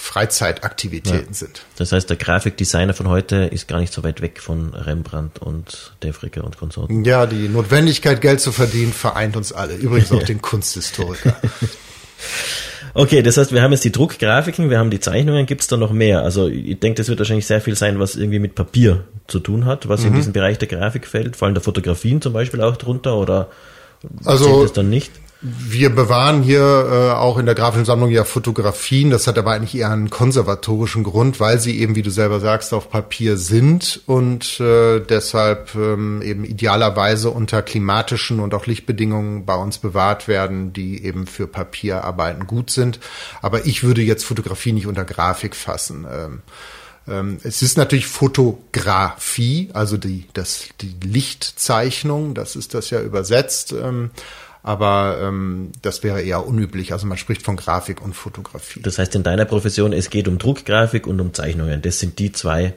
Freizeitaktivitäten 0.00 1.28
ja. 1.28 1.34
sind. 1.34 1.62
Das 1.76 1.92
heißt, 1.92 2.08
der 2.08 2.16
Grafikdesigner 2.16 2.94
von 2.94 3.06
heute 3.08 3.36
ist 3.36 3.68
gar 3.68 3.78
nicht 3.78 3.92
so 3.92 4.02
weit 4.02 4.22
weg 4.22 4.40
von 4.40 4.74
Rembrandt 4.74 5.38
und 5.40 5.92
Defricker 6.02 6.42
und 6.42 6.56
Konsorten. 6.56 7.04
Ja, 7.04 7.26
die 7.26 7.48
Notwendigkeit, 7.48 8.20
Geld 8.20 8.40
zu 8.40 8.50
verdienen, 8.50 8.92
vereint 8.92 9.36
uns 9.36 9.52
alle. 9.52 9.74
Übrigens 9.74 10.10
auch 10.10 10.22
den 10.24 10.40
Kunsthistoriker. 10.40 11.36
Okay, 12.94 13.22
das 13.22 13.36
heißt, 13.36 13.52
wir 13.52 13.62
haben 13.62 13.70
jetzt 13.72 13.84
die 13.84 13.92
Druckgrafiken, 13.92 14.70
wir 14.70 14.78
haben 14.78 14.90
die 14.90 14.98
Zeichnungen, 14.98 15.46
gibt 15.46 15.60
es 15.60 15.68
da 15.68 15.76
noch 15.76 15.92
mehr? 15.92 16.22
Also 16.22 16.48
ich 16.48 16.80
denke, 16.80 16.96
das 16.96 17.08
wird 17.08 17.20
wahrscheinlich 17.20 17.46
sehr 17.46 17.60
viel 17.60 17.76
sein, 17.76 18.00
was 18.00 18.16
irgendwie 18.16 18.40
mit 18.40 18.54
Papier 18.56 19.04
zu 19.28 19.38
tun 19.38 19.66
hat, 19.66 19.88
was 19.88 20.00
mhm. 20.00 20.08
in 20.08 20.14
diesen 20.14 20.32
Bereich 20.32 20.58
der 20.58 20.66
Grafik 20.66 21.06
fällt, 21.06 21.36
fallen 21.36 21.54
da 21.54 21.60
Fotografien 21.60 22.20
zum 22.20 22.32
Beispiel 22.32 22.62
auch 22.62 22.76
drunter 22.76 23.16
oder 23.16 23.48
also, 24.24 24.62
das 24.62 24.72
dann 24.72 24.90
nicht? 24.90 25.12
Wir 25.42 25.88
bewahren 25.88 26.42
hier 26.42 26.60
äh, 26.60 27.10
auch 27.12 27.38
in 27.38 27.46
der 27.46 27.54
grafischen 27.54 27.86
Sammlung 27.86 28.10
ja 28.10 28.24
Fotografien. 28.24 29.08
Das 29.08 29.26
hat 29.26 29.38
aber 29.38 29.52
eigentlich 29.52 29.74
eher 29.74 29.90
einen 29.90 30.10
konservatorischen 30.10 31.02
Grund, 31.02 31.40
weil 31.40 31.58
sie 31.58 31.80
eben, 31.80 31.94
wie 31.94 32.02
du 32.02 32.10
selber 32.10 32.40
sagst, 32.40 32.74
auf 32.74 32.90
Papier 32.90 33.38
sind 33.38 34.02
und 34.04 34.60
äh, 34.60 35.00
deshalb 35.00 35.74
ähm, 35.74 36.20
eben 36.20 36.44
idealerweise 36.44 37.30
unter 37.30 37.62
klimatischen 37.62 38.38
und 38.38 38.52
auch 38.52 38.66
Lichtbedingungen 38.66 39.46
bei 39.46 39.54
uns 39.54 39.78
bewahrt 39.78 40.28
werden, 40.28 40.74
die 40.74 41.02
eben 41.02 41.26
für 41.26 41.46
Papierarbeiten 41.46 42.46
gut 42.46 42.70
sind. 42.70 43.00
Aber 43.40 43.64
ich 43.64 43.82
würde 43.82 44.02
jetzt 44.02 44.24
Fotografie 44.24 44.72
nicht 44.72 44.86
unter 44.86 45.06
Grafik 45.06 45.56
fassen. 45.56 46.06
Ähm, 46.12 46.42
ähm 47.08 47.38
es 47.44 47.62
ist 47.62 47.78
natürlich 47.78 48.08
Fotografie, 48.08 49.70
also 49.72 49.96
die, 49.96 50.26
das, 50.34 50.68
die 50.82 50.96
Lichtzeichnung, 51.02 52.34
das 52.34 52.56
ist 52.56 52.74
das 52.74 52.90
ja 52.90 53.00
übersetzt. 53.00 53.74
Aber 54.62 55.18
ähm, 55.22 55.72
das 55.82 56.02
wäre 56.02 56.20
eher 56.20 56.46
unüblich. 56.46 56.92
Also 56.92 57.06
man 57.06 57.18
spricht 57.18 57.42
von 57.42 57.56
Grafik 57.56 58.02
und 58.02 58.14
Fotografie. 58.14 58.82
Das 58.82 58.98
heißt 58.98 59.14
in 59.14 59.22
deiner 59.22 59.46
Profession, 59.46 59.92
es 59.92 60.10
geht 60.10 60.28
um 60.28 60.38
Druckgrafik 60.38 61.06
und 61.06 61.20
um 61.20 61.32
Zeichnungen. 61.32 61.80
Das 61.82 61.98
sind 61.98 62.18
die 62.18 62.32
zwei 62.32 62.74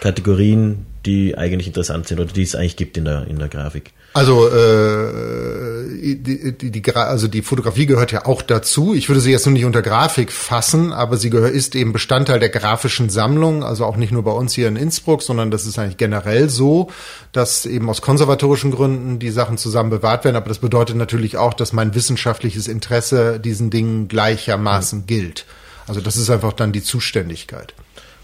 Kategorien, 0.00 0.86
die 1.06 1.36
eigentlich 1.36 1.66
interessant 1.66 2.08
sind 2.08 2.20
oder 2.20 2.32
die 2.32 2.42
es 2.42 2.54
eigentlich 2.54 2.76
gibt 2.76 2.96
in 2.96 3.04
der, 3.04 3.26
in 3.26 3.38
der 3.38 3.48
Grafik. 3.48 3.92
Also, 4.12 4.48
äh, 4.48 6.16
die, 6.16 6.56
die, 6.56 6.70
die, 6.70 6.94
also 6.94 7.28
die 7.28 7.42
Fotografie 7.42 7.86
gehört 7.86 8.10
ja 8.10 8.26
auch 8.26 8.42
dazu. 8.42 8.92
Ich 8.92 9.08
würde 9.08 9.20
sie 9.20 9.30
jetzt 9.30 9.46
nur 9.46 9.52
nicht 9.52 9.64
unter 9.64 9.82
Grafik 9.82 10.32
fassen, 10.32 10.92
aber 10.92 11.16
sie 11.16 11.30
gehört, 11.30 11.54
ist 11.54 11.76
eben 11.76 11.92
Bestandteil 11.92 12.40
der 12.40 12.48
grafischen 12.48 13.08
Sammlung, 13.08 13.62
also 13.62 13.84
auch 13.84 13.96
nicht 13.96 14.10
nur 14.10 14.24
bei 14.24 14.32
uns 14.32 14.52
hier 14.52 14.66
in 14.66 14.74
Innsbruck, 14.74 15.22
sondern 15.22 15.52
das 15.52 15.64
ist 15.64 15.78
eigentlich 15.78 15.96
generell 15.96 16.50
so, 16.50 16.90
dass 17.32 17.66
eben 17.66 17.88
aus 17.88 18.02
konservatorischen 18.02 18.72
Gründen 18.72 19.20
die 19.20 19.30
Sachen 19.30 19.58
zusammen 19.58 19.90
bewahrt 19.90 20.24
werden. 20.24 20.36
Aber 20.36 20.48
das 20.48 20.58
bedeutet 20.58 20.96
natürlich 20.96 21.36
auch, 21.36 21.54
dass 21.54 21.72
mein 21.72 21.94
wissenschaftliches 21.94 22.66
Interesse 22.66 23.38
diesen 23.38 23.70
Dingen 23.70 24.08
gleichermaßen 24.08 25.06
gilt. 25.06 25.46
Also 25.86 26.00
das 26.00 26.16
ist 26.16 26.30
einfach 26.30 26.52
dann 26.52 26.72
die 26.72 26.82
Zuständigkeit. 26.82 27.74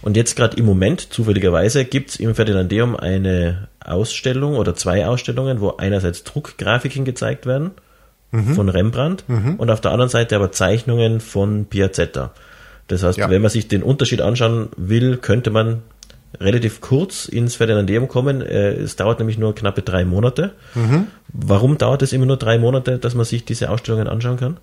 Und 0.06 0.16
jetzt 0.16 0.36
gerade 0.36 0.56
im 0.56 0.66
Moment, 0.66 1.12
zufälligerweise, 1.12 1.84
gibt 1.84 2.10
es 2.10 2.20
im 2.20 2.32
Ferdinandeum 2.36 2.94
eine 2.94 3.66
Ausstellung 3.84 4.54
oder 4.54 4.76
zwei 4.76 5.04
Ausstellungen, 5.04 5.60
wo 5.60 5.78
einerseits 5.78 6.22
Druckgrafiken 6.22 7.04
gezeigt 7.04 7.44
werden 7.44 7.72
mhm. 8.30 8.54
von 8.54 8.68
Rembrandt 8.68 9.24
mhm. 9.26 9.56
und 9.56 9.68
auf 9.68 9.80
der 9.80 9.90
anderen 9.90 10.08
Seite 10.08 10.36
aber 10.36 10.52
Zeichnungen 10.52 11.18
von 11.18 11.64
Piazzetta. 11.64 12.30
Das 12.86 13.02
heißt, 13.02 13.18
ja. 13.18 13.28
wenn 13.30 13.42
man 13.42 13.50
sich 13.50 13.66
den 13.66 13.82
Unterschied 13.82 14.20
anschauen 14.20 14.68
will, 14.76 15.16
könnte 15.16 15.50
man 15.50 15.82
relativ 16.40 16.80
kurz 16.80 17.26
ins 17.26 17.56
Ferdinandeum 17.56 18.06
kommen. 18.06 18.42
Äh, 18.42 18.74
es 18.74 18.94
dauert 18.94 19.18
nämlich 19.18 19.38
nur 19.38 19.56
knappe 19.56 19.82
drei 19.82 20.04
Monate. 20.04 20.52
Mhm. 20.76 21.08
Warum 21.32 21.78
dauert 21.78 22.02
es 22.02 22.12
immer 22.12 22.26
nur 22.26 22.36
drei 22.36 22.58
Monate, 22.58 22.98
dass 22.98 23.16
man 23.16 23.24
sich 23.24 23.44
diese 23.44 23.70
Ausstellungen 23.70 24.06
anschauen 24.06 24.36
kann? 24.36 24.58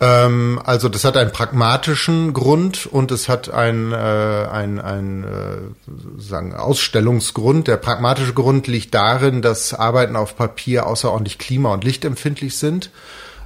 Ähm, 0.00 0.60
also 0.64 0.88
das 0.88 1.04
hat 1.04 1.16
einen 1.16 1.32
pragmatischen 1.32 2.32
Grund 2.34 2.86
und 2.86 3.10
es 3.10 3.28
hat 3.28 3.48
einen, 3.48 3.92
äh, 3.92 3.96
einen, 3.96 4.78
einen 4.78 5.24
äh, 5.24 6.20
sagen 6.20 6.54
Ausstellungsgrund. 6.54 7.66
Der 7.68 7.78
pragmatische 7.78 8.34
Grund 8.34 8.66
liegt 8.66 8.94
darin, 8.94 9.40
dass 9.40 9.72
Arbeiten 9.72 10.16
auf 10.16 10.36
Papier 10.36 10.86
außerordentlich 10.86 11.38
klima- 11.38 11.72
und 11.72 11.84
lichtempfindlich 11.84 12.56
sind. 12.58 12.90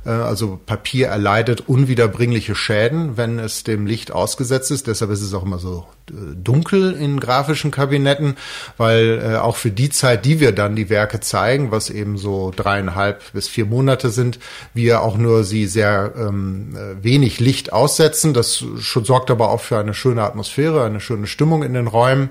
Äh, 0.04 0.10
also 0.10 0.58
Papier 0.64 1.08
erleidet 1.08 1.64
unwiederbringliche 1.68 2.54
Schäden, 2.54 3.16
wenn 3.16 3.38
es 3.38 3.64
dem 3.64 3.86
Licht 3.86 4.12
ausgesetzt 4.12 4.70
ist. 4.70 4.86
Deshalb 4.86 5.10
ist 5.10 5.22
es 5.22 5.34
auch 5.34 5.44
immer 5.44 5.58
so 5.58 5.86
äh, 6.10 6.12
dunkel 6.34 6.92
in 6.92 7.20
grafischen 7.20 7.70
Kabinetten, 7.70 8.36
weil 8.76 9.20
äh, 9.22 9.36
auch 9.36 9.56
für 9.56 9.70
die 9.70 9.90
Zeit, 9.90 10.24
die 10.24 10.40
wir 10.40 10.52
dann 10.52 10.76
die 10.76 10.90
Werke 10.90 11.20
zeigen, 11.20 11.70
was 11.70 11.90
eben 11.90 12.18
so 12.18 12.52
dreieinhalb 12.54 13.32
bis 13.32 13.48
vier 13.48 13.66
Monate 13.66 14.10
sind, 14.10 14.38
wir 14.74 15.02
auch 15.02 15.16
nur 15.16 15.44
sie 15.44 15.66
sehr 15.66 16.12
ähm, 16.16 16.76
wenig 17.02 17.40
Licht 17.40 17.72
aussetzen. 17.72 18.34
Das 18.34 18.64
sorgt 18.76 19.30
aber 19.30 19.50
auch 19.50 19.60
für 19.60 19.78
eine 19.78 19.94
schöne 19.94 20.22
Atmosphäre, 20.22 20.84
eine 20.84 21.00
schöne 21.00 21.26
Stimmung 21.26 21.62
in 21.62 21.74
den 21.74 21.86
Räumen. 21.86 22.30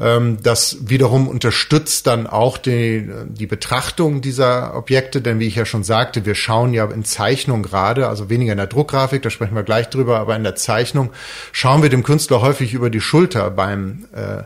Ähm, 0.00 0.38
das 0.42 0.88
wiederum 0.88 1.28
unterstützt 1.28 2.06
dann 2.06 2.26
auch 2.26 2.58
die, 2.58 3.08
die 3.28 3.46
Betrachtung 3.46 4.20
dieser 4.20 4.74
Objekte, 4.74 5.20
denn 5.20 5.38
wie 5.38 5.46
ich 5.46 5.54
ja 5.54 5.66
schon 5.66 5.84
sagte, 5.84 6.26
wir 6.26 6.34
schauen 6.34 6.74
ja 6.74 6.84
in 6.86 7.04
Zeichnung 7.04 7.62
gerade, 7.62 8.08
also 8.08 8.28
weniger 8.28 8.52
in 8.52 8.58
der 8.58 8.66
Druckgrafik, 8.66 9.22
da 9.22 9.30
sprechen 9.30 9.54
wir 9.54 9.62
gleich 9.62 9.88
drüber, 9.90 10.18
aber 10.18 10.34
in 10.34 10.42
der 10.42 10.56
Zeichnung 10.56 11.10
schauen 11.52 11.82
wir 11.82 11.90
dem 11.90 12.02
Künstler 12.02 12.40
häufig 12.40 12.74
über 12.74 12.90
die 12.90 13.00
Schulter 13.00 13.50
beim 13.50 14.06
äh, 14.14 14.42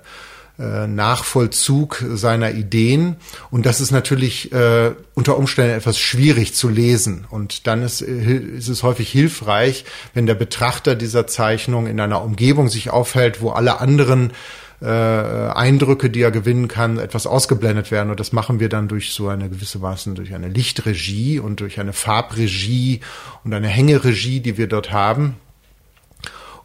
äh 0.62 0.86
Nachvollzug 0.86 2.04
seiner 2.14 2.50
Ideen. 2.50 3.16
Und 3.50 3.64
das 3.64 3.80
ist 3.80 3.90
natürlich 3.90 4.52
äh, 4.52 4.90
unter 5.14 5.38
Umständen 5.38 5.76
etwas 5.76 5.98
schwierig 5.98 6.54
zu 6.54 6.68
lesen. 6.68 7.26
Und 7.30 7.66
dann 7.66 7.82
ist, 7.82 8.02
äh, 8.02 8.34
ist 8.34 8.68
es 8.68 8.82
häufig 8.82 9.08
hilfreich, 9.08 9.86
wenn 10.12 10.26
der 10.26 10.34
Betrachter 10.34 10.94
dieser 10.94 11.26
Zeichnung 11.26 11.86
in 11.86 12.00
einer 12.00 12.22
Umgebung 12.22 12.68
sich 12.68 12.90
aufhält, 12.90 13.40
wo 13.40 13.50
alle 13.50 13.80
anderen 13.80 14.32
äh, 14.80 14.86
Eindrücke, 14.86 16.10
die 16.10 16.22
er 16.22 16.30
gewinnen 16.30 16.68
kann, 16.68 16.98
etwas 16.98 17.26
ausgeblendet 17.26 17.90
werden. 17.90 18.10
Und 18.10 18.20
das 18.20 18.32
machen 18.32 18.60
wir 18.60 18.68
dann 18.68 18.88
durch 18.88 19.12
so 19.12 19.28
eine 19.28 19.48
gewisse 19.48 19.82
Weise, 19.82 20.14
durch 20.14 20.34
eine 20.34 20.48
Lichtregie 20.48 21.38
und 21.38 21.60
durch 21.60 21.80
eine 21.80 21.92
Farbregie 21.92 23.00
und 23.44 23.52
eine 23.52 23.68
Hängeregie, 23.68 24.40
die 24.40 24.56
wir 24.56 24.68
dort 24.68 24.92
haben. 24.92 25.36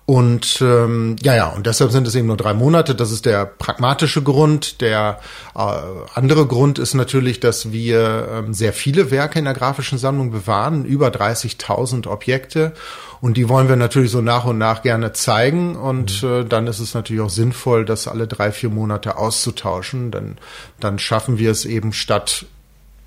Und 0.05 0.59
ähm, 0.61 1.15
ja, 1.21 1.33
ja, 1.33 1.47
und 1.47 1.65
deshalb 1.65 1.91
sind 1.91 2.05
es 2.07 2.15
eben 2.15 2.27
nur 2.27 2.35
drei 2.35 2.53
Monate. 2.53 2.93
Das 2.93 3.09
ist 3.11 3.25
der 3.25 3.45
pragmatische 3.45 4.21
Grund. 4.21 4.81
Der 4.81 5.19
äh, 5.55 5.59
andere 6.13 6.45
Grund 6.45 6.77
ist 6.77 6.93
natürlich, 6.93 7.39
dass 7.39 7.71
wir 7.71 8.27
ähm, 8.29 8.53
sehr 8.53 8.73
viele 8.73 9.11
Werke 9.11 9.39
in 9.39 9.45
der 9.45 9.53
grafischen 9.53 9.97
Sammlung 9.97 10.31
bewahren, 10.31 10.83
über 10.83 11.07
30.000 11.07 12.07
Objekte. 12.07 12.73
Und 13.21 13.37
die 13.37 13.47
wollen 13.47 13.69
wir 13.69 13.77
natürlich 13.77 14.11
so 14.11 14.19
nach 14.19 14.43
und 14.43 14.57
nach 14.57 14.81
gerne 14.81 15.13
zeigen. 15.13 15.77
Und 15.77 16.21
mhm. 16.21 16.29
äh, 16.29 16.43
dann 16.43 16.67
ist 16.67 16.79
es 16.79 16.93
natürlich 16.93 17.21
auch 17.21 17.29
sinnvoll, 17.29 17.85
das 17.85 18.09
alle 18.09 18.27
drei, 18.27 18.51
vier 18.51 18.69
Monate 18.69 19.17
auszutauschen. 19.17 20.11
Dann, 20.11 20.37
dann 20.81 20.99
schaffen 20.99 21.37
wir 21.37 21.49
es 21.49 21.63
eben 21.63 21.93
statt 21.93 22.45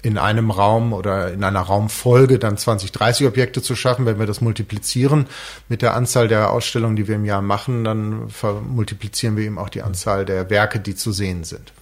in 0.06 0.18
einem 0.18 0.52
Raum 0.52 0.92
oder 0.92 1.32
in 1.32 1.42
einer 1.42 1.60
Raumfolge 1.60 2.38
dann 2.38 2.56
20, 2.56 2.92
30 2.92 3.26
Objekte 3.26 3.60
zu 3.60 3.74
schaffen. 3.74 4.06
Wenn 4.06 4.20
wir 4.20 4.26
das 4.26 4.40
multiplizieren 4.40 5.26
mit 5.68 5.82
der 5.82 5.94
Anzahl 5.94 6.28
der 6.28 6.52
Ausstellungen, 6.52 6.94
die 6.94 7.08
wir 7.08 7.16
im 7.16 7.24
Jahr 7.24 7.42
machen, 7.42 7.82
dann 7.82 8.28
multiplizieren 8.68 9.36
wir 9.36 9.44
eben 9.44 9.58
auch 9.58 9.68
die 9.68 9.82
Anzahl 9.82 10.24
der 10.24 10.48
Werke, 10.48 10.78
die 10.78 10.94
zu 10.94 11.10
sehen 11.10 11.42
sind. 11.42 11.72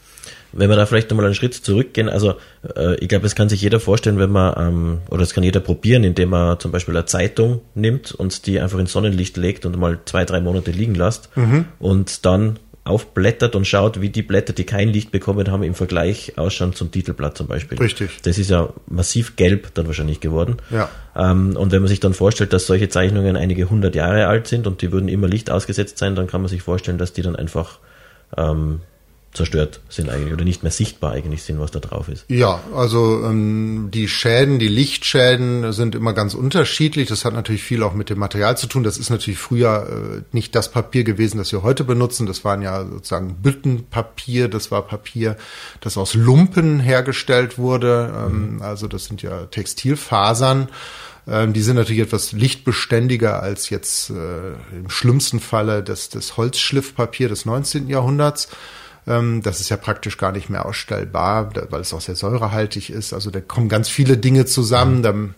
Wenn 0.52 0.70
wir 0.70 0.76
da 0.76 0.86
vielleicht 0.86 1.10
nochmal 1.10 1.26
einen 1.26 1.34
Schritt 1.34 1.52
zurückgehen, 1.52 2.08
also 2.08 2.36
äh, 2.76 2.94
ich 2.94 3.08
glaube, 3.08 3.24
das 3.24 3.34
kann 3.34 3.50
sich 3.50 3.60
jeder 3.60 3.78
vorstellen, 3.78 4.18
wenn 4.18 4.30
man, 4.30 4.54
ähm, 4.56 4.98
oder 5.10 5.18
das 5.18 5.34
kann 5.34 5.44
jeder 5.44 5.60
probieren, 5.60 6.02
indem 6.02 6.30
man 6.30 6.58
zum 6.58 6.72
Beispiel 6.72 6.96
eine 6.96 7.04
Zeitung 7.04 7.60
nimmt 7.74 8.12
und 8.12 8.46
die 8.46 8.58
einfach 8.58 8.78
ins 8.78 8.92
Sonnenlicht 8.92 9.36
legt 9.36 9.66
und 9.66 9.76
mal 9.76 9.98
zwei, 10.06 10.24
drei 10.24 10.40
Monate 10.40 10.70
liegen 10.70 10.94
lässt 10.94 11.28
mhm. 11.36 11.66
und 11.78 12.24
dann 12.24 12.58
aufblättert 12.84 13.56
und 13.56 13.66
schaut, 13.66 14.02
wie 14.02 14.10
die 14.10 14.22
Blätter, 14.22 14.52
die 14.52 14.64
kein 14.64 14.90
Licht 14.90 15.10
bekommen 15.10 15.50
haben, 15.50 15.62
im 15.62 15.74
Vergleich 15.74 16.36
ausschauen 16.36 16.74
zum 16.74 16.90
Titelblatt 16.90 17.36
zum 17.36 17.46
Beispiel. 17.46 17.78
Richtig. 17.78 18.20
Das 18.22 18.36
ist 18.36 18.50
ja 18.50 18.68
massiv 18.86 19.36
gelb 19.36 19.74
dann 19.74 19.86
wahrscheinlich 19.86 20.20
geworden. 20.20 20.58
Ja. 20.70 20.90
Ähm, 21.16 21.56
und 21.56 21.72
wenn 21.72 21.80
man 21.80 21.88
sich 21.88 22.00
dann 22.00 22.12
vorstellt, 22.12 22.52
dass 22.52 22.66
solche 22.66 22.90
Zeichnungen 22.90 23.36
einige 23.36 23.70
hundert 23.70 23.94
Jahre 23.94 24.26
alt 24.26 24.46
sind 24.48 24.66
und 24.66 24.82
die 24.82 24.92
würden 24.92 25.08
immer 25.08 25.28
Licht 25.28 25.50
ausgesetzt 25.50 25.96
sein, 25.96 26.14
dann 26.14 26.26
kann 26.26 26.42
man 26.42 26.50
sich 26.50 26.62
vorstellen, 26.62 26.98
dass 26.98 27.14
die 27.14 27.22
dann 27.22 27.36
einfach 27.36 27.78
ähm, 28.36 28.80
zerstört 29.34 29.80
sind 29.88 30.08
eigentlich 30.08 30.32
oder 30.32 30.44
nicht 30.44 30.62
mehr 30.62 30.70
sichtbar 30.70 31.12
eigentlich 31.12 31.42
sind, 31.42 31.58
was 31.58 31.72
da 31.72 31.80
drauf 31.80 32.08
ist. 32.08 32.24
Ja, 32.28 32.60
also 32.74 33.24
ähm, 33.24 33.88
die 33.92 34.08
Schäden, 34.08 34.60
die 34.60 34.68
Lichtschäden 34.68 35.72
sind 35.72 35.96
immer 35.96 36.12
ganz 36.12 36.34
unterschiedlich. 36.34 37.08
Das 37.08 37.24
hat 37.24 37.34
natürlich 37.34 37.64
viel 37.64 37.82
auch 37.82 37.94
mit 37.94 38.10
dem 38.10 38.18
Material 38.20 38.56
zu 38.56 38.68
tun. 38.68 38.84
Das 38.84 38.96
ist 38.96 39.10
natürlich 39.10 39.40
früher 39.40 39.88
äh, 39.88 40.22
nicht 40.30 40.54
das 40.54 40.70
Papier 40.70 41.02
gewesen, 41.02 41.38
das 41.38 41.50
wir 41.50 41.64
heute 41.64 41.82
benutzen. 41.82 42.26
Das 42.26 42.44
waren 42.44 42.62
ja 42.62 42.84
sozusagen 42.84 43.34
Büttenpapier. 43.42 44.46
Das 44.48 44.70
war 44.70 44.82
Papier, 44.82 45.36
das 45.80 45.98
aus 45.98 46.14
Lumpen 46.14 46.78
hergestellt 46.78 47.58
wurde. 47.58 48.14
Ähm, 48.16 48.54
mhm. 48.54 48.62
Also 48.62 48.86
das 48.86 49.06
sind 49.06 49.20
ja 49.22 49.46
Textilfasern. 49.46 50.68
Ähm, 51.26 51.52
die 51.52 51.62
sind 51.62 51.74
natürlich 51.74 52.02
etwas 52.02 52.30
lichtbeständiger 52.30 53.42
als 53.42 53.68
jetzt 53.68 54.10
äh, 54.10 54.52
im 54.76 54.90
schlimmsten 54.90 55.40
Falle 55.40 55.82
das, 55.82 56.08
das 56.08 56.36
Holzschliffpapier 56.36 57.28
des 57.28 57.46
19. 57.46 57.88
Jahrhunderts. 57.88 58.48
Ähm, 59.06 59.42
das 59.42 59.60
ist 59.60 59.68
ja 59.68 59.76
praktisch 59.76 60.16
gar 60.16 60.32
nicht 60.32 60.50
mehr 60.50 60.66
ausstellbar, 60.66 61.50
weil 61.70 61.80
es 61.80 61.92
auch 61.92 62.00
sehr 62.00 62.16
säurehaltig 62.16 62.90
ist. 62.90 63.12
Also 63.12 63.30
da 63.30 63.40
kommen 63.40 63.68
ganz 63.68 63.88
viele 63.88 64.16
Dinge 64.16 64.46
zusammen. 64.46 65.00
Mhm. 65.02 65.34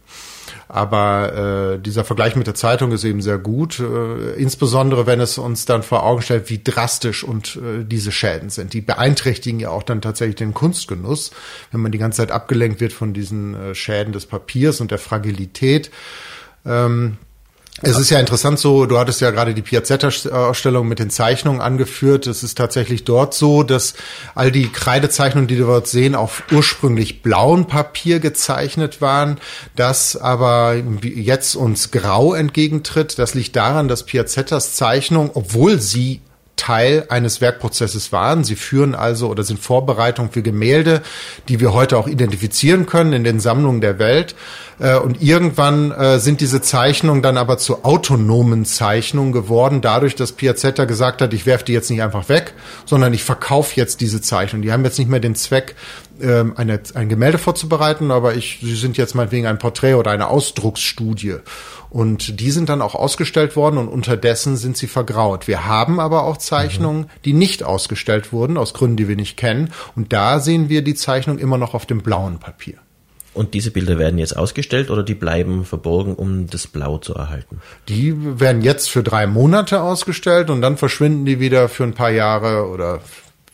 Aber 0.68 1.76
äh, 1.76 1.78
dieser 1.78 2.04
Vergleich 2.04 2.34
mit 2.34 2.48
der 2.48 2.54
Zeitung 2.54 2.90
ist 2.90 3.04
eben 3.04 3.22
sehr 3.22 3.38
gut, 3.38 3.78
äh, 3.78 4.32
insbesondere 4.34 5.06
wenn 5.06 5.20
es 5.20 5.38
uns 5.38 5.64
dann 5.64 5.84
vor 5.84 6.04
Augen 6.04 6.22
stellt, 6.22 6.50
wie 6.50 6.60
drastisch 6.62 7.22
und 7.22 7.56
äh, 7.56 7.84
diese 7.84 8.10
Schäden 8.10 8.50
sind. 8.50 8.72
Die 8.72 8.80
beeinträchtigen 8.80 9.60
ja 9.60 9.70
auch 9.70 9.84
dann 9.84 10.00
tatsächlich 10.00 10.36
den 10.36 10.54
Kunstgenuss, 10.54 11.30
wenn 11.70 11.80
man 11.80 11.92
die 11.92 11.98
ganze 11.98 12.18
Zeit 12.18 12.32
abgelenkt 12.32 12.80
wird 12.80 12.92
von 12.92 13.12
diesen 13.12 13.54
äh, 13.54 13.74
Schäden 13.74 14.12
des 14.12 14.26
Papiers 14.26 14.80
und 14.80 14.90
der 14.90 14.98
Fragilität. 14.98 15.90
Ähm, 16.64 17.18
es 17.82 17.98
ist 17.98 18.08
ja 18.08 18.18
interessant 18.18 18.58
so, 18.58 18.86
du 18.86 18.98
hattest 18.98 19.20
ja 19.20 19.30
gerade 19.30 19.52
die 19.52 19.60
Piazzetta-Ausstellung 19.60 20.88
mit 20.88 20.98
den 20.98 21.10
Zeichnungen 21.10 21.60
angeführt. 21.60 22.26
Es 22.26 22.42
ist 22.42 22.56
tatsächlich 22.56 23.04
dort 23.04 23.34
so, 23.34 23.62
dass 23.62 23.94
all 24.34 24.50
die 24.50 24.68
Kreidezeichnungen, 24.68 25.46
die 25.46 25.58
wir 25.58 25.66
dort 25.66 25.86
sehen, 25.86 26.14
auf 26.14 26.44
ursprünglich 26.52 27.22
blauen 27.22 27.66
Papier 27.66 28.18
gezeichnet 28.18 29.02
waren, 29.02 29.38
das 29.74 30.16
aber 30.16 30.76
jetzt 31.02 31.54
uns 31.54 31.90
grau 31.90 32.32
entgegentritt. 32.32 33.18
Das 33.18 33.34
liegt 33.34 33.56
daran, 33.56 33.88
dass 33.88 34.04
Piazettas 34.04 34.74
Zeichnung, 34.74 35.30
obwohl 35.34 35.78
sie 35.78 36.22
Teil 36.56 37.06
eines 37.10 37.40
Werkprozesses 37.40 38.12
waren. 38.12 38.42
Sie 38.42 38.56
führen 38.56 38.94
also 38.94 39.28
oder 39.28 39.44
sind 39.44 39.60
Vorbereitung 39.60 40.32
für 40.32 40.42
Gemälde, 40.42 41.02
die 41.48 41.60
wir 41.60 41.72
heute 41.72 41.98
auch 41.98 42.08
identifizieren 42.08 42.86
können 42.86 43.12
in 43.12 43.24
den 43.24 43.40
Sammlungen 43.40 43.80
der 43.80 43.98
Welt. 43.98 44.34
Äh, 44.78 44.96
und 44.96 45.22
irgendwann 45.22 45.92
äh, 45.92 46.18
sind 46.18 46.40
diese 46.40 46.60
Zeichnungen 46.62 47.22
dann 47.22 47.36
aber 47.36 47.58
zu 47.58 47.84
autonomen 47.84 48.64
Zeichnungen 48.64 49.32
geworden, 49.32 49.80
dadurch, 49.80 50.14
dass 50.14 50.32
Piazzetta 50.32 50.86
gesagt 50.86 51.20
hat, 51.20 51.32
ich 51.34 51.46
werfe 51.46 51.66
die 51.66 51.72
jetzt 51.72 51.90
nicht 51.90 52.02
einfach 52.02 52.28
weg, 52.28 52.54
sondern 52.84 53.12
ich 53.14 53.22
verkaufe 53.22 53.74
jetzt 53.76 54.00
diese 54.00 54.20
Zeichnungen. 54.20 54.62
Die 54.62 54.72
haben 54.72 54.84
jetzt 54.84 54.98
nicht 54.98 55.10
mehr 55.10 55.20
den 55.20 55.34
Zweck, 55.34 55.76
ähm, 56.20 56.54
eine, 56.56 56.80
ein 56.94 57.08
Gemälde 57.08 57.38
vorzubereiten, 57.38 58.10
aber 58.10 58.34
ich, 58.34 58.58
sie 58.62 58.76
sind 58.76 58.96
jetzt 58.96 59.14
meinetwegen 59.14 59.46
ein 59.46 59.58
Porträt 59.58 59.94
oder 59.94 60.10
eine 60.10 60.28
Ausdrucksstudie. 60.28 61.36
Und 61.90 62.40
die 62.40 62.50
sind 62.50 62.68
dann 62.68 62.82
auch 62.82 62.94
ausgestellt 62.94 63.56
worden 63.56 63.78
und 63.78 63.88
unterdessen 63.88 64.56
sind 64.56 64.76
sie 64.76 64.86
vergraut. 64.86 65.48
Wir 65.48 65.66
haben 65.66 66.00
aber 66.00 66.24
auch 66.24 66.36
Zeichnungen, 66.36 67.02
mhm. 67.02 67.10
die 67.24 67.32
nicht 67.32 67.62
ausgestellt 67.62 68.32
wurden, 68.32 68.56
aus 68.58 68.74
Gründen, 68.74 68.96
die 68.96 69.08
wir 69.08 69.16
nicht 69.16 69.36
kennen. 69.36 69.72
Und 69.94 70.12
da 70.12 70.40
sehen 70.40 70.68
wir 70.68 70.82
die 70.82 70.94
Zeichnung 70.94 71.38
immer 71.38 71.58
noch 71.58 71.74
auf 71.74 71.86
dem 71.86 72.02
blauen 72.02 72.38
Papier. 72.38 72.74
Und 73.36 73.52
diese 73.52 73.70
Bilder 73.70 73.98
werden 73.98 74.18
jetzt 74.18 74.34
ausgestellt 74.34 74.90
oder 74.90 75.02
die 75.02 75.14
bleiben 75.14 75.66
verborgen, 75.66 76.14
um 76.14 76.46
das 76.46 76.66
Blau 76.66 76.96
zu 76.96 77.14
erhalten? 77.14 77.60
Die 77.86 78.40
werden 78.40 78.62
jetzt 78.62 78.90
für 78.90 79.02
drei 79.02 79.26
Monate 79.26 79.82
ausgestellt 79.82 80.48
und 80.48 80.62
dann 80.62 80.78
verschwinden 80.78 81.26
die 81.26 81.38
wieder 81.38 81.68
für 81.68 81.84
ein 81.84 81.92
paar 81.92 82.10
Jahre 82.10 82.66
oder 82.66 83.00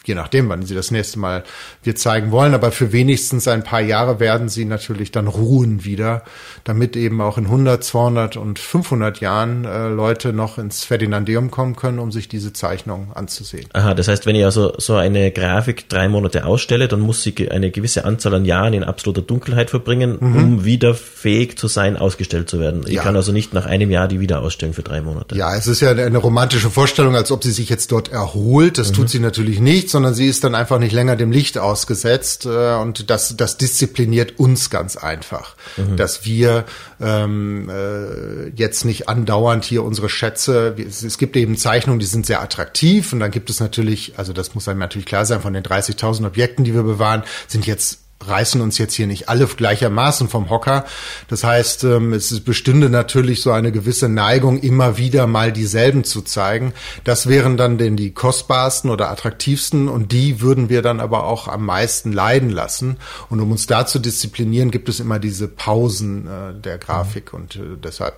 je 0.04 0.14
nachdem, 0.14 0.48
wann 0.48 0.62
sie 0.62 0.74
das 0.74 0.90
nächste 0.90 1.18
Mal 1.18 1.44
wir 1.82 1.96
zeigen 1.96 2.30
wollen. 2.30 2.54
Aber 2.54 2.72
für 2.72 2.92
wenigstens 2.92 3.48
ein 3.48 3.62
paar 3.62 3.80
Jahre 3.80 4.20
werden 4.20 4.48
sie 4.48 4.64
natürlich 4.64 5.12
dann 5.12 5.26
ruhen 5.26 5.84
wieder, 5.84 6.22
damit 6.64 6.96
eben 6.96 7.20
auch 7.20 7.38
in 7.38 7.44
100, 7.44 7.82
200 7.82 8.36
und 8.36 8.58
500 8.58 9.20
Jahren 9.20 9.64
äh, 9.64 9.88
Leute 9.88 10.32
noch 10.32 10.58
ins 10.58 10.84
Ferdinandeum 10.84 11.50
kommen 11.50 11.76
können, 11.76 11.98
um 11.98 12.12
sich 12.12 12.28
diese 12.28 12.52
Zeichnung 12.52 13.12
anzusehen. 13.14 13.66
Aha, 13.72 13.94
das 13.94 14.08
heißt, 14.08 14.26
wenn 14.26 14.36
ich 14.36 14.44
also 14.44 14.74
so 14.78 14.96
eine 14.96 15.30
Grafik 15.30 15.88
drei 15.88 16.08
Monate 16.08 16.44
ausstelle, 16.44 16.88
dann 16.88 17.00
muss 17.00 17.22
sie 17.22 17.50
eine 17.50 17.70
gewisse 17.70 18.04
Anzahl 18.04 18.34
an 18.34 18.44
Jahren 18.44 18.74
in 18.74 18.84
absoluter 18.84 19.22
Dunkelheit 19.22 19.70
verbringen, 19.70 20.18
mhm. 20.20 20.36
um 20.36 20.64
wieder 20.64 20.94
fähig 20.94 21.58
zu 21.58 21.68
sein, 21.68 21.96
ausgestellt 21.96 22.48
zu 22.48 22.60
werden. 22.60 22.82
Ich 22.86 22.94
ja. 22.94 23.02
kann 23.02 23.16
also 23.16 23.32
nicht 23.32 23.52
nach 23.52 23.66
einem 23.66 23.90
Jahr 23.90 24.08
die 24.08 24.20
wieder 24.20 24.40
ausstellen 24.40 24.74
für 24.74 24.82
drei 24.82 25.00
Monate. 25.00 25.36
Ja, 25.36 25.54
es 25.54 25.66
ist 25.66 25.80
ja 25.80 25.90
eine 25.90 26.18
romantische 26.18 26.70
Vorstellung, 26.70 27.14
als 27.14 27.30
ob 27.30 27.44
sie 27.44 27.52
sich 27.52 27.68
jetzt 27.68 27.92
dort 27.92 28.10
erholt. 28.10 28.78
Das 28.78 28.90
mhm. 28.90 28.94
tut 28.94 29.10
sie 29.10 29.20
natürlich 29.20 29.60
nicht, 29.60 29.90
sondern 29.92 30.14
sie 30.14 30.26
ist 30.26 30.42
dann 30.44 30.54
einfach 30.54 30.78
nicht 30.78 30.92
länger 30.92 31.16
dem 31.16 31.30
Licht 31.30 31.58
ausgesetzt 31.58 32.46
äh, 32.46 32.74
und 32.74 33.10
das, 33.10 33.36
das 33.36 33.56
diszipliniert 33.56 34.38
uns 34.38 34.70
ganz 34.70 34.96
einfach, 34.96 35.54
mhm. 35.76 35.96
dass 35.96 36.24
wir 36.24 36.64
ähm, 37.00 37.70
äh, 37.70 38.48
jetzt 38.56 38.84
nicht 38.84 39.08
andauernd 39.08 39.64
hier 39.64 39.84
unsere 39.84 40.08
Schätze, 40.08 40.74
es, 40.78 41.02
es, 41.02 41.18
gibt 41.18 41.36
eben 41.36 41.56
Zeichnungen, 41.56 42.00
die 42.00 42.06
sind 42.06 42.26
sehr 42.26 42.42
attraktiv 42.42 43.12
und 43.12 43.20
dann 43.20 43.30
gibt 43.30 43.50
es 43.50 43.60
natürlich, 43.60 44.14
also 44.16 44.32
das 44.32 44.54
muss 44.54 44.66
einem 44.66 44.80
natürlich 44.80 45.06
klar 45.06 45.24
sein, 45.24 45.40
von 45.40 45.52
den 45.52 45.62
30.000 45.62 46.26
Objekten, 46.26 46.64
die 46.64 46.74
wir 46.74 46.82
bewahren, 46.82 47.22
sind 47.46 47.66
jetzt 47.66 48.01
reißen 48.26 48.60
uns 48.60 48.78
jetzt 48.78 48.94
hier 48.94 49.06
nicht 49.06 49.28
alle 49.28 49.46
gleichermaßen 49.46 50.28
vom 50.28 50.50
Hocker. 50.50 50.84
Das 51.28 51.44
heißt, 51.44 51.84
ähm, 51.84 52.12
es 52.12 52.40
bestünde 52.40 52.90
natürlich 52.90 53.42
so 53.42 53.50
eine 53.52 53.72
gewisse 53.72 54.08
Neigung, 54.08 54.60
immer 54.60 54.98
wieder 54.98 55.26
mal 55.26 55.52
dieselben 55.52 56.04
zu 56.04 56.22
zeigen. 56.22 56.72
Das 57.04 57.28
wären 57.28 57.56
dann 57.56 57.78
denn 57.78 57.96
die 57.96 58.12
kostbarsten 58.12 58.90
oder 58.90 59.10
attraktivsten 59.10 59.88
und 59.88 60.12
die 60.12 60.40
würden 60.40 60.68
wir 60.68 60.82
dann 60.82 61.00
aber 61.00 61.24
auch 61.24 61.48
am 61.48 61.64
meisten 61.66 62.12
leiden 62.12 62.50
lassen. 62.50 62.96
Und 63.28 63.40
um 63.40 63.50
uns 63.52 63.66
da 63.66 63.86
zu 63.86 63.98
disziplinieren, 63.98 64.70
gibt 64.70 64.88
es 64.88 65.00
immer 65.00 65.18
diese 65.18 65.48
Pausen 65.48 66.26
äh, 66.26 66.54
der 66.54 66.78
Grafik 66.78 67.32
und 67.32 67.56
äh, 67.56 67.60
deshalb. 67.82 68.14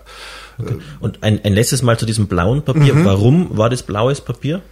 Okay. 0.59 0.77
Und 1.01 1.23
ein, 1.23 1.45
ein 1.45 1.53
letztes 1.53 1.83
Mal 1.83 1.99
zu 1.99 2.07
diesem 2.07 2.27
blauen 2.27 2.63
Papier. 2.63 2.95
Mhm. 2.95 3.05
Warum 3.05 3.57
war 3.57 3.71
das 3.71 3.83
blaues 3.83 4.21
Papier? 4.21 4.63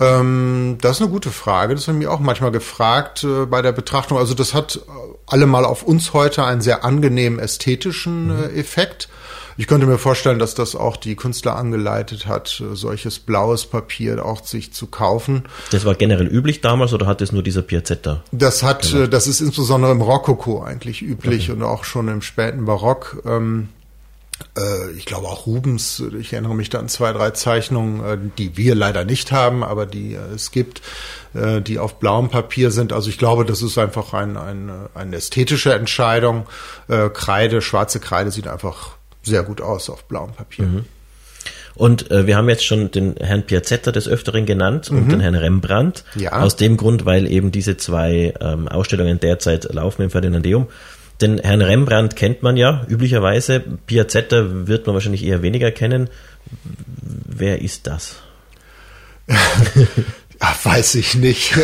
Ähm, 0.00 0.78
das 0.80 0.96
ist 0.96 1.02
eine 1.02 1.10
gute 1.10 1.30
Frage. 1.30 1.74
Das 1.74 1.88
haben 1.88 2.00
wir 2.00 2.10
auch 2.10 2.20
manchmal 2.20 2.50
gefragt 2.50 3.24
äh, 3.24 3.46
bei 3.46 3.62
der 3.62 3.72
Betrachtung. 3.72 4.18
Also 4.18 4.34
das 4.34 4.54
hat 4.54 4.80
allemal 5.26 5.64
auf 5.64 5.82
uns 5.82 6.12
heute 6.12 6.44
einen 6.44 6.60
sehr 6.60 6.84
angenehmen 6.84 7.38
ästhetischen 7.38 8.26
mhm. 8.26 8.44
äh, 8.44 8.60
Effekt. 8.60 9.08
Ich 9.58 9.66
könnte 9.66 9.86
mir 9.86 9.98
vorstellen, 9.98 10.38
dass 10.38 10.54
das 10.54 10.74
auch 10.74 10.96
die 10.96 11.14
Künstler 11.14 11.56
angeleitet 11.56 12.26
hat, 12.26 12.60
äh, 12.60 12.74
solches 12.74 13.18
blaues 13.18 13.66
Papier 13.66 14.24
auch 14.24 14.44
sich 14.44 14.72
zu 14.72 14.86
kaufen. 14.86 15.44
Das 15.70 15.84
war 15.84 15.94
generell 15.94 16.26
üblich 16.26 16.62
damals 16.62 16.94
oder 16.94 17.06
hat 17.06 17.20
es 17.20 17.32
nur 17.32 17.42
dieser 17.42 17.62
Piazzetta? 17.62 18.22
Das 18.32 18.62
hat, 18.62 18.90
gemacht? 18.90 19.12
das 19.12 19.26
ist 19.26 19.40
insbesondere 19.40 19.92
im 19.92 20.00
Rokoko 20.00 20.62
eigentlich 20.62 21.02
üblich 21.02 21.50
okay. 21.50 21.58
und 21.58 21.62
auch 21.64 21.84
schon 21.84 22.08
im 22.08 22.22
späten 22.22 22.64
Barock. 22.64 23.22
Ähm, 23.26 23.68
äh, 23.68 23.81
ich 24.96 25.06
glaube 25.06 25.28
auch 25.28 25.46
Rubens, 25.46 26.02
ich 26.18 26.32
erinnere 26.32 26.54
mich 26.54 26.70
da 26.70 26.78
an 26.78 26.88
zwei, 26.88 27.12
drei 27.12 27.30
Zeichnungen, 27.30 28.04
äh, 28.04 28.18
die 28.38 28.56
wir 28.56 28.74
leider 28.74 29.04
nicht 29.04 29.32
haben, 29.32 29.64
aber 29.64 29.86
die 29.86 30.14
äh, 30.14 30.34
es 30.34 30.50
gibt, 30.50 30.82
die 31.34 31.78
auf 31.78 31.98
blauem 31.98 32.28
Papier 32.28 32.70
sind. 32.70 32.92
Also 32.92 33.08
ich 33.08 33.16
glaube, 33.16 33.46
das 33.46 33.62
ist 33.62 33.78
einfach 33.78 34.12
ein, 34.12 34.36
ein, 34.36 34.70
eine 34.94 35.16
ästhetische 35.16 35.72
Entscheidung. 35.72 36.46
Kreide, 37.14 37.62
schwarze 37.62 38.00
Kreide 38.00 38.30
sieht 38.30 38.46
einfach 38.46 38.96
sehr 39.22 39.42
gut 39.42 39.62
aus 39.62 39.88
auf 39.88 40.04
blauem 40.04 40.32
Papier. 40.32 40.66
Mhm. 40.66 40.84
Und 41.74 42.10
äh, 42.10 42.26
wir 42.26 42.36
haben 42.36 42.48
jetzt 42.48 42.64
schon 42.64 42.90
den 42.90 43.16
Herrn 43.16 43.44
Piazzetta 43.44 43.92
des 43.92 44.08
Öfteren 44.08 44.46
genannt 44.46 44.90
und 44.90 45.06
mhm. 45.06 45.08
den 45.08 45.20
Herrn 45.20 45.34
Rembrandt. 45.34 46.04
Ja. 46.14 46.32
Aus 46.32 46.56
dem 46.56 46.76
Grund, 46.76 47.06
weil 47.06 47.26
eben 47.30 47.50
diese 47.50 47.76
zwei 47.76 48.34
ähm, 48.40 48.68
Ausstellungen 48.68 49.20
derzeit 49.20 49.72
laufen 49.72 50.02
im 50.02 50.10
Ferdinandeum. 50.10 50.68
Den 51.22 51.38
Herrn 51.38 51.62
Rembrandt 51.62 52.16
kennt 52.16 52.42
man 52.42 52.56
ja 52.56 52.84
üblicherweise. 52.88 53.60
Piazzetta 53.86 54.66
wird 54.66 54.86
man 54.86 54.94
wahrscheinlich 54.94 55.24
eher 55.24 55.42
weniger 55.42 55.70
kennen. 55.70 56.10
Wer 57.26 57.62
ist 57.62 57.86
das? 57.86 58.16
Ach, 60.44 60.64
weiß 60.64 60.96
ich 60.96 61.14
nicht. 61.14 61.54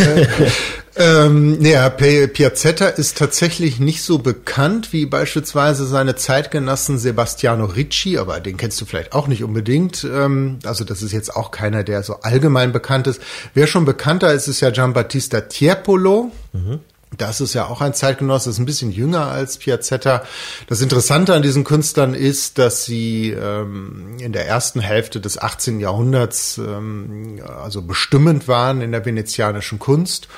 ähm, 0.96 1.58
ja, 1.64 1.88
Piazzetta 1.90 2.86
ist 2.86 3.18
tatsächlich 3.18 3.80
nicht 3.80 4.02
so 4.02 4.18
bekannt 4.18 4.92
wie 4.92 5.04
beispielsweise 5.04 5.84
seine 5.84 6.14
Zeitgenossen 6.14 6.96
Sebastiano 6.96 7.64
Ricci, 7.64 8.18
aber 8.18 8.38
den 8.38 8.56
kennst 8.56 8.80
du 8.80 8.84
vielleicht 8.84 9.14
auch 9.14 9.26
nicht 9.26 9.42
unbedingt. 9.42 10.04
Ähm, 10.04 10.60
also 10.64 10.84
das 10.84 11.02
ist 11.02 11.10
jetzt 11.10 11.34
auch 11.34 11.50
keiner, 11.50 11.82
der 11.82 12.04
so 12.04 12.20
allgemein 12.20 12.70
bekannt 12.70 13.08
ist. 13.08 13.20
Wer 13.52 13.66
schon 13.66 13.84
bekannter 13.84 14.32
ist, 14.32 14.46
ist 14.46 14.60
ja 14.60 14.70
Giambattista 14.70 15.40
Tiepolo. 15.40 16.30
Mhm. 16.52 16.78
Das 17.16 17.40
ist 17.40 17.54
ja 17.54 17.66
auch 17.66 17.80
ein 17.80 17.94
Zeitgenosse, 17.94 18.50
ist 18.50 18.58
ein 18.58 18.66
bisschen 18.66 18.90
jünger 18.90 19.26
als 19.28 19.56
Piazzetta. 19.56 20.24
Das 20.66 20.82
Interessante 20.82 21.34
an 21.34 21.42
diesen 21.42 21.64
Künstlern 21.64 22.12
ist, 22.14 22.58
dass 22.58 22.84
sie 22.84 23.30
ähm, 23.30 24.16
in 24.20 24.32
der 24.32 24.46
ersten 24.46 24.80
Hälfte 24.80 25.20
des 25.20 25.38
18. 25.38 25.80
Jahrhunderts 25.80 26.58
ähm, 26.58 27.40
also 27.62 27.82
bestimmend 27.82 28.46
waren 28.46 28.82
in 28.82 28.92
der 28.92 29.06
venezianischen 29.06 29.78
Kunst 29.78 30.28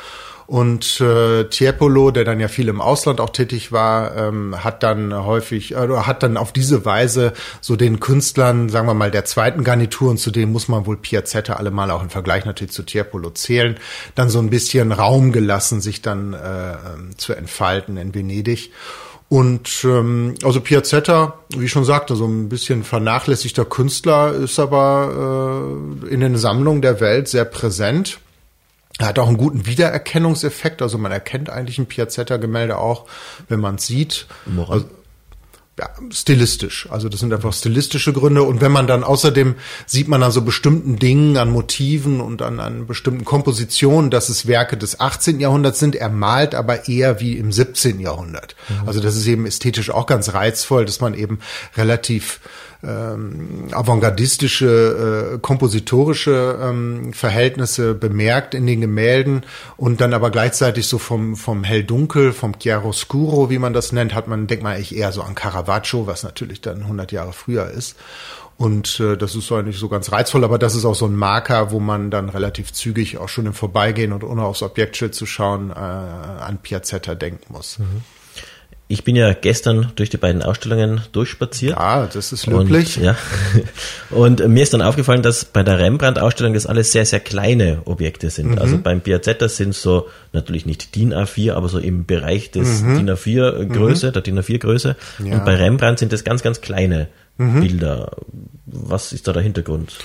Und 0.51 1.01
äh, 1.01 1.45
Tiepolo, 1.45 2.11
der 2.11 2.25
dann 2.25 2.41
ja 2.41 2.49
viel 2.49 2.67
im 2.67 2.81
Ausland 2.81 3.21
auch 3.21 3.31
tätig 3.31 3.71
war, 3.71 4.17
ähm, 4.17 4.65
hat 4.65 4.83
dann 4.83 5.15
häufig, 5.15 5.77
äh, 5.77 5.89
hat 5.99 6.25
dann 6.25 6.37
auf 6.37 6.53
diese 6.53 6.85
Weise 6.85 7.35
so 7.61 7.77
den 7.77 8.01
Künstlern, 8.01 8.69
sagen 8.69 8.89
wir 8.89 8.95
mal, 8.95 9.13
der 9.13 9.25
zweiten 9.25 9.63
Garnitur, 9.63 10.11
und 10.11 10.19
zu 10.19 10.33
denen 10.33 10.51
muss 10.51 10.67
man 10.67 10.87
wohl 10.87 10.97
Piazzetta 10.97 11.53
allemal 11.53 11.93
auch 11.93 12.03
im 12.03 12.11
Vergleich 12.11 12.47
natürlich 12.47 12.73
zu 12.73 12.83
Tiepolo 12.83 13.31
zählen, 13.31 13.77
dann 14.17 14.29
so 14.29 14.41
ein 14.41 14.51
bisschen 14.51 14.91
Raum 14.91 15.31
gelassen, 15.31 15.81
sich 15.81 16.03
dann 16.03 16.33
äh, 16.33 16.73
ähm, 16.73 17.17
zu 17.17 17.33
entfalten 17.33 17.97
in 17.97 18.13
Venedig. 18.13 18.73
Und 19.29 19.85
ähm, 19.85 20.35
also 20.43 20.61
Piazzetta, 20.61 21.39
wie 21.51 21.67
ich 21.67 21.71
schon 21.71 21.85
sagte, 21.85 22.17
so 22.17 22.27
ein 22.27 22.49
bisschen 22.49 22.83
vernachlässigter 22.83 23.67
Künstler, 23.67 24.33
ist 24.33 24.59
aber 24.59 26.03
äh, 26.03 26.13
in 26.13 26.19
den 26.19 26.37
Sammlungen 26.37 26.83
der 26.83 26.99
Welt 26.99 27.29
sehr 27.29 27.45
präsent. 27.45 28.19
Er 29.01 29.07
hat 29.07 29.19
auch 29.19 29.29
einen 29.29 29.39
guten 29.39 29.65
Wiedererkennungseffekt, 29.65 30.83
also 30.83 30.99
man 30.99 31.11
erkennt 31.11 31.49
eigentlich 31.49 31.79
ein 31.79 31.87
Piazzetta-Gemälde 31.87 32.77
auch, 32.77 33.07
wenn 33.49 33.59
man 33.59 33.77
es 33.77 33.87
sieht. 33.87 34.27
Also, 34.69 34.85
ja, 35.79 35.89
stilistisch. 36.11 36.87
Also 36.91 37.09
das 37.09 37.21
sind 37.21 37.33
einfach 37.33 37.55
stilistische 37.55 38.13
Gründe. 38.13 38.43
Und 38.43 38.61
wenn 38.61 38.73
man 38.73 38.87
dann 38.87 39.03
außerdem 39.03 39.55
sieht 39.87 40.09
man 40.09 40.23
an 40.23 40.33
so 40.33 40.43
bestimmten 40.43 40.99
Dingen, 40.99 41.39
an 41.39 41.49
Motiven 41.49 42.21
und 42.21 42.43
an, 42.43 42.61
an 42.61 42.87
bestimmten 42.87 43.25
Kompositionen, 43.25 44.11
dass 44.11 44.29
es 44.29 44.47
Werke 44.47 44.77
des 44.77 45.01
18. 45.01 45.41
Jahrhunderts 45.41 45.79
sind. 45.79 45.97
Er 45.97 46.11
malt 46.11 46.55
aber 46.55 46.87
eher 46.87 47.21
wie 47.21 47.39
im 47.39 47.53
17. 47.53 48.01
Jahrhundert. 48.01 48.55
Mhm. 48.69 48.87
Also 48.87 49.01
das 49.01 49.17
ist 49.17 49.27
eben 49.27 49.47
ästhetisch 49.47 49.89
auch 49.89 50.05
ganz 50.05 50.35
reizvoll, 50.35 50.85
dass 50.85 51.01
man 51.01 51.15
eben 51.15 51.39
relativ 51.79 52.41
ähm, 52.83 53.69
avantgardistische, 53.73 55.35
äh, 55.35 55.39
kompositorische 55.39 56.59
ähm, 56.63 57.13
Verhältnisse 57.13 57.95
bemerkt 57.95 58.55
in 58.55 58.67
den 58.67 58.81
Gemälden 58.81 59.43
und 59.77 60.01
dann 60.01 60.15
aber 60.15 60.31
gleichzeitig 60.31 60.87
so 60.87 60.99
vom, 60.99 61.37
vom 61.37 61.63
Hell-Dunkel, 61.65 62.33
vom 62.33 62.59
Chiaroscuro, 62.59 63.51
wie 63.51 63.59
man 63.59 63.73
das 63.73 63.93
nennt, 63.93 64.15
hat 64.15 64.29
man, 64.29 64.47
denkt 64.47 64.63
man 64.63 64.75
eigentlich 64.75 64.97
eher 64.97 65.13
so 65.13 65.23
an 65.23 65.35
Caravaggio, 65.35 66.07
was 66.07 66.23
natürlich 66.23 66.61
dann 66.61 66.83
100 66.83 67.13
Jahre 67.13 67.33
früher 67.33 67.71
ist. 67.71 67.97
Und 68.57 69.01
äh, 69.01 69.17
das 69.17 69.35
ist 69.35 69.47
so 69.47 69.57
eigentlich 69.57 69.79
so 69.79 69.89
ganz 69.89 70.13
reizvoll, 70.13 70.45
aber 70.45 70.59
das 70.59 70.75
ist 70.75 70.85
auch 70.85 70.95
so 70.95 71.07
ein 71.07 71.17
Marker, 71.17 71.71
wo 71.71 71.81
man 71.81 72.11
dann 72.11 72.29
relativ 72.29 72.73
zügig 72.75 73.17
auch 73.17 73.29
schon 73.29 73.47
im 73.47 73.55
Vorbeigehen 73.55 74.13
und 74.13 74.23
ohne 74.23 74.43
aufs 74.43 74.63
Objektschild 74.63 75.15
zu 75.15 75.25
schauen 75.25 75.71
äh, 75.71 75.75
an 75.75 76.59
Piazzetta 76.63 77.15
denken 77.15 77.55
muss. 77.55 77.79
Mhm. 77.79 78.03
Ich 78.91 79.05
bin 79.05 79.15
ja 79.15 79.33
gestern 79.35 79.93
durch 79.95 80.11
die 80.11 80.17
beiden 80.17 80.43
Ausstellungen 80.43 81.03
durchspaziert. 81.13 81.77
Ja, 81.79 82.09
das 82.13 82.33
ist 82.33 82.47
löblich. 82.47 82.99
Und, 82.99 83.05
ja. 83.05 83.17
und 84.11 84.49
mir 84.49 84.65
ist 84.65 84.75
dann 84.75 84.83
aufgefallen, 84.83 85.23
dass 85.23 85.45
bei 85.45 85.63
der 85.63 85.79
Rembrandt-Ausstellung 85.79 86.55
das 86.55 86.67
alles 86.67 86.91
sehr, 86.91 87.07
sehr 87.07 87.21
kleine 87.21 87.83
Objekte 87.85 88.31
sind. 88.31 88.51
Mhm. 88.51 88.59
Also 88.59 88.79
beim 88.79 89.01
Piazzetta 89.01 89.49
sind 89.49 89.77
so 89.77 90.09
natürlich 90.33 90.67
nicht 90.67 90.97
DIN 90.97 91.15
A4, 91.15 91.53
aber 91.53 91.69
so 91.69 91.79
im 91.79 92.05
Bereich 92.05 92.51
des 92.51 92.83
mhm. 92.83 92.97
DIN 92.97 93.11
A4 93.11 93.67
Größe, 93.67 94.09
mhm. 94.09 94.13
der 94.13 94.23
DIN 94.23 94.41
A4 94.41 94.59
Größe. 94.59 94.97
Ja. 95.25 95.35
Und 95.35 95.45
bei 95.45 95.55
Rembrandt 95.55 96.01
sind 96.01 96.13
das 96.13 96.25
ganz, 96.25 96.43
ganz 96.43 96.61
kleine 96.61 97.07
mhm. 97.39 97.61
Bilder. 97.61 98.17
Was 98.67 99.13
ist 99.13 99.29
da 99.29 99.33
der 99.33 99.43
Hintergrund? 99.43 99.99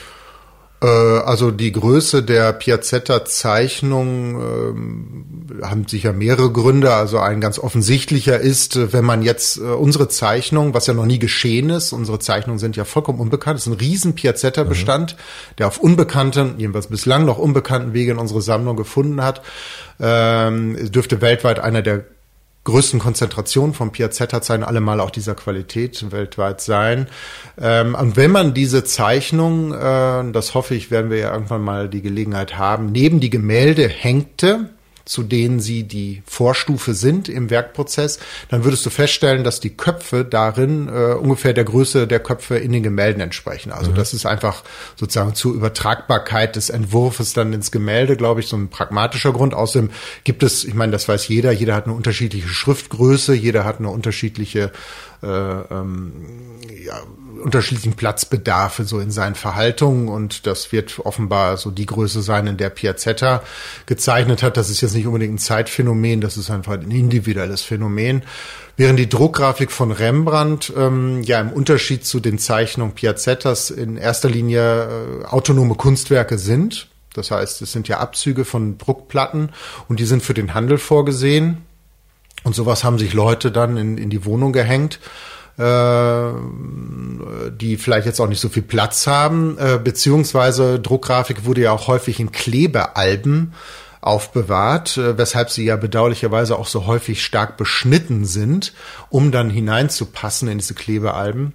Äh, 0.81 0.87
also 0.87 1.51
die 1.51 1.71
Größe 1.71 2.23
der 2.23 2.53
Piazzetta-Zeichnung 2.53 4.35
ähm, 4.35 5.61
haben 5.63 5.87
sicher 5.87 6.13
mehrere 6.13 6.51
Gründe. 6.51 6.93
Also 6.93 7.19
ein 7.19 7.41
ganz 7.41 7.59
offensichtlicher 7.59 8.39
ist, 8.39 8.75
äh, 8.75 8.93
wenn 8.93 9.05
man 9.05 9.21
jetzt 9.21 9.57
äh, 9.57 9.61
unsere 9.61 10.09
Zeichnung, 10.09 10.73
was 10.73 10.87
ja 10.87 10.93
noch 10.93 11.05
nie 11.05 11.19
geschehen 11.19 11.69
ist, 11.69 11.93
unsere 11.93 12.19
Zeichnungen 12.19 12.59
sind 12.59 12.75
ja 12.75 12.83
vollkommen 12.83 13.19
unbekannt, 13.19 13.59
es 13.59 13.67
ist 13.67 13.73
ein 13.73 13.79
riesen 13.79 14.15
Piazzetta-Bestand, 14.15 15.13
mhm. 15.13 15.55
der 15.57 15.67
auf 15.67 15.77
unbekannten, 15.77 16.55
jedenfalls 16.57 16.87
bislang 16.87 17.25
noch 17.25 17.37
unbekannten 17.37 17.93
Wege 17.93 18.11
in 18.11 18.17
unsere 18.17 18.41
Sammlung 18.41 18.75
gefunden 18.75 19.21
hat. 19.21 19.41
Ähm, 19.99 20.91
dürfte 20.91 21.21
weltweit 21.21 21.59
einer 21.59 21.81
der 21.81 22.03
größten 22.65 22.99
Konzentration 22.99 23.73
von 23.73 23.91
Piazzetta-Zeichen 23.91 24.63
allemal 24.63 24.99
auch 24.99 25.11
dieser 25.11 25.35
Qualität 25.35 26.11
weltweit 26.11 26.59
sein. 26.59 27.07
Ähm, 27.61 27.95
und 27.95 28.17
wenn 28.17 28.31
man 28.31 28.53
diese 28.53 28.83
Zeichnung, 28.83 29.71
äh, 29.71 30.31
das 30.31 30.53
hoffe 30.53 30.75
ich, 30.75 30.91
werden 30.91 31.09
wir 31.09 31.19
ja 31.19 31.33
irgendwann 31.33 31.61
mal 31.61 31.87
die 31.87 32.01
Gelegenheit 32.01 32.57
haben, 32.57 32.91
neben 32.91 33.19
die 33.19 33.29
Gemälde 33.29 33.87
hängte, 33.87 34.69
zu 35.05 35.21
denen 35.21 35.59
sie 35.59 35.83
die 35.83 36.23
Vorstufe 36.25 36.93
sind 36.95 37.29
im 37.29 37.49
Werkprozess, 37.51 38.19
dann 38.49 38.63
würdest 38.63 38.85
du 38.85 38.89
feststellen, 38.89 39.43
dass 39.43 39.59
die 39.59 39.69
Köpfe 39.69 40.25
darin 40.25 40.89
äh, 40.89 41.13
ungefähr 41.13 41.53
der 41.53 41.63
Größe 41.63 42.07
der 42.07 42.19
Köpfe 42.19 42.57
in 42.57 42.71
den 42.71 42.81
Gemälden 42.81 43.21
entsprechen. 43.21 43.71
Also 43.71 43.91
mhm. 43.91 43.95
das 43.95 44.13
ist 44.13 44.25
einfach 44.25 44.63
sozusagen 44.95 45.35
zur 45.35 45.53
Übertragbarkeit 45.53 46.55
des 46.55 46.69
Entwurfs 46.69 47.33
dann 47.33 47.53
ins 47.53 47.71
Gemälde, 47.71 48.17
glaube 48.17 48.39
ich, 48.39 48.47
so 48.47 48.57
ein 48.57 48.69
pragmatischer 48.69 49.31
Grund. 49.31 49.53
Außerdem 49.53 49.91
gibt 50.23 50.41
es, 50.41 50.63
ich 50.63 50.73
meine, 50.73 50.91
das 50.91 51.07
weiß 51.07 51.27
jeder, 51.27 51.51
jeder 51.51 51.75
hat 51.75 51.85
eine 51.85 51.93
unterschiedliche 51.93 52.47
Schriftgröße, 52.47 53.35
jeder 53.35 53.63
hat 53.63 53.79
eine 53.79 53.89
unterschiedliche 53.89 54.71
äh, 55.21 55.27
ähm, 55.27 56.11
ja, 56.83 57.01
unterschiedlichen 57.43 57.93
Platzbedarfe 57.93 58.85
so 58.85 58.99
in 58.99 59.11
seinen 59.11 59.35
Verhaltungen 59.35 60.07
und 60.07 60.45
das 60.45 60.71
wird 60.71 60.99
offenbar 60.99 61.57
so 61.57 61.71
die 61.71 61.85
Größe 61.85 62.21
sein, 62.21 62.47
in 62.47 62.57
der 62.57 62.69
Piazzetta 62.69 63.43
gezeichnet 63.85 64.43
hat. 64.43 64.57
Das 64.57 64.69
ist 64.69 64.81
jetzt 64.81 64.94
nicht 64.95 65.07
unbedingt 65.07 65.35
ein 65.35 65.37
Zeitphänomen, 65.37 66.21
das 66.21 66.37
ist 66.37 66.49
einfach 66.49 66.73
ein 66.73 66.91
individuelles 66.91 67.61
Phänomen. 67.61 68.23
Während 68.77 68.99
die 68.99 69.07
Druckgrafik 69.07 69.71
von 69.71 69.91
Rembrandt 69.91 70.73
ähm, 70.75 71.21
ja 71.23 71.39
im 71.39 71.51
Unterschied 71.51 72.05
zu 72.05 72.19
den 72.19 72.39
Zeichnungen 72.39 72.93
Piazzettas 72.93 73.69
in 73.69 73.97
erster 73.97 74.29
Linie 74.29 75.21
äh, 75.21 75.25
autonome 75.25 75.75
Kunstwerke 75.75 76.37
sind. 76.37 76.87
Das 77.13 77.31
heißt, 77.31 77.61
es 77.61 77.71
sind 77.71 77.87
ja 77.87 77.99
Abzüge 77.99 78.43
von 78.43 78.77
Druckplatten 78.77 79.51
und 79.87 79.99
die 79.99 80.05
sind 80.05 80.23
für 80.23 80.33
den 80.33 80.53
Handel 80.53 80.77
vorgesehen. 80.77 81.59
Und 82.43 82.53
sowas 82.53 82.83
haben 82.83 82.99
sich 82.99 83.13
Leute 83.13 83.51
dann 83.51 83.77
in, 83.77 83.97
in 83.97 84.09
die 84.09 84.25
Wohnung 84.25 84.51
gehängt 84.51 84.99
äh, 85.57 86.31
die 87.51 87.77
vielleicht 87.77 88.05
jetzt 88.05 88.19
auch 88.19 88.27
nicht 88.27 88.41
so 88.41 88.49
viel 88.49 88.63
Platz 88.63 89.07
haben, 89.07 89.57
äh, 89.57 89.79
beziehungsweise 89.81 90.79
Druckgrafik 90.79 91.45
wurde 91.45 91.61
ja 91.61 91.71
auch 91.71 91.87
häufig 91.87 92.19
in 92.19 92.31
Klebealben 92.31 93.53
aufbewahrt, 94.05 94.97
äh, 94.97 95.17
weshalb 95.17 95.49
sie 95.49 95.65
ja 95.65 95.75
bedauerlicherweise 95.75 96.57
auch 96.57 96.67
so 96.67 96.85
häufig 96.85 97.23
stark 97.23 97.57
beschnitten 97.57 98.25
sind, 98.25 98.73
um 99.09 99.31
dann 99.31 99.49
hineinzupassen 99.49 100.47
in 100.47 100.59
diese 100.59 100.75
Klebealben 100.75 101.53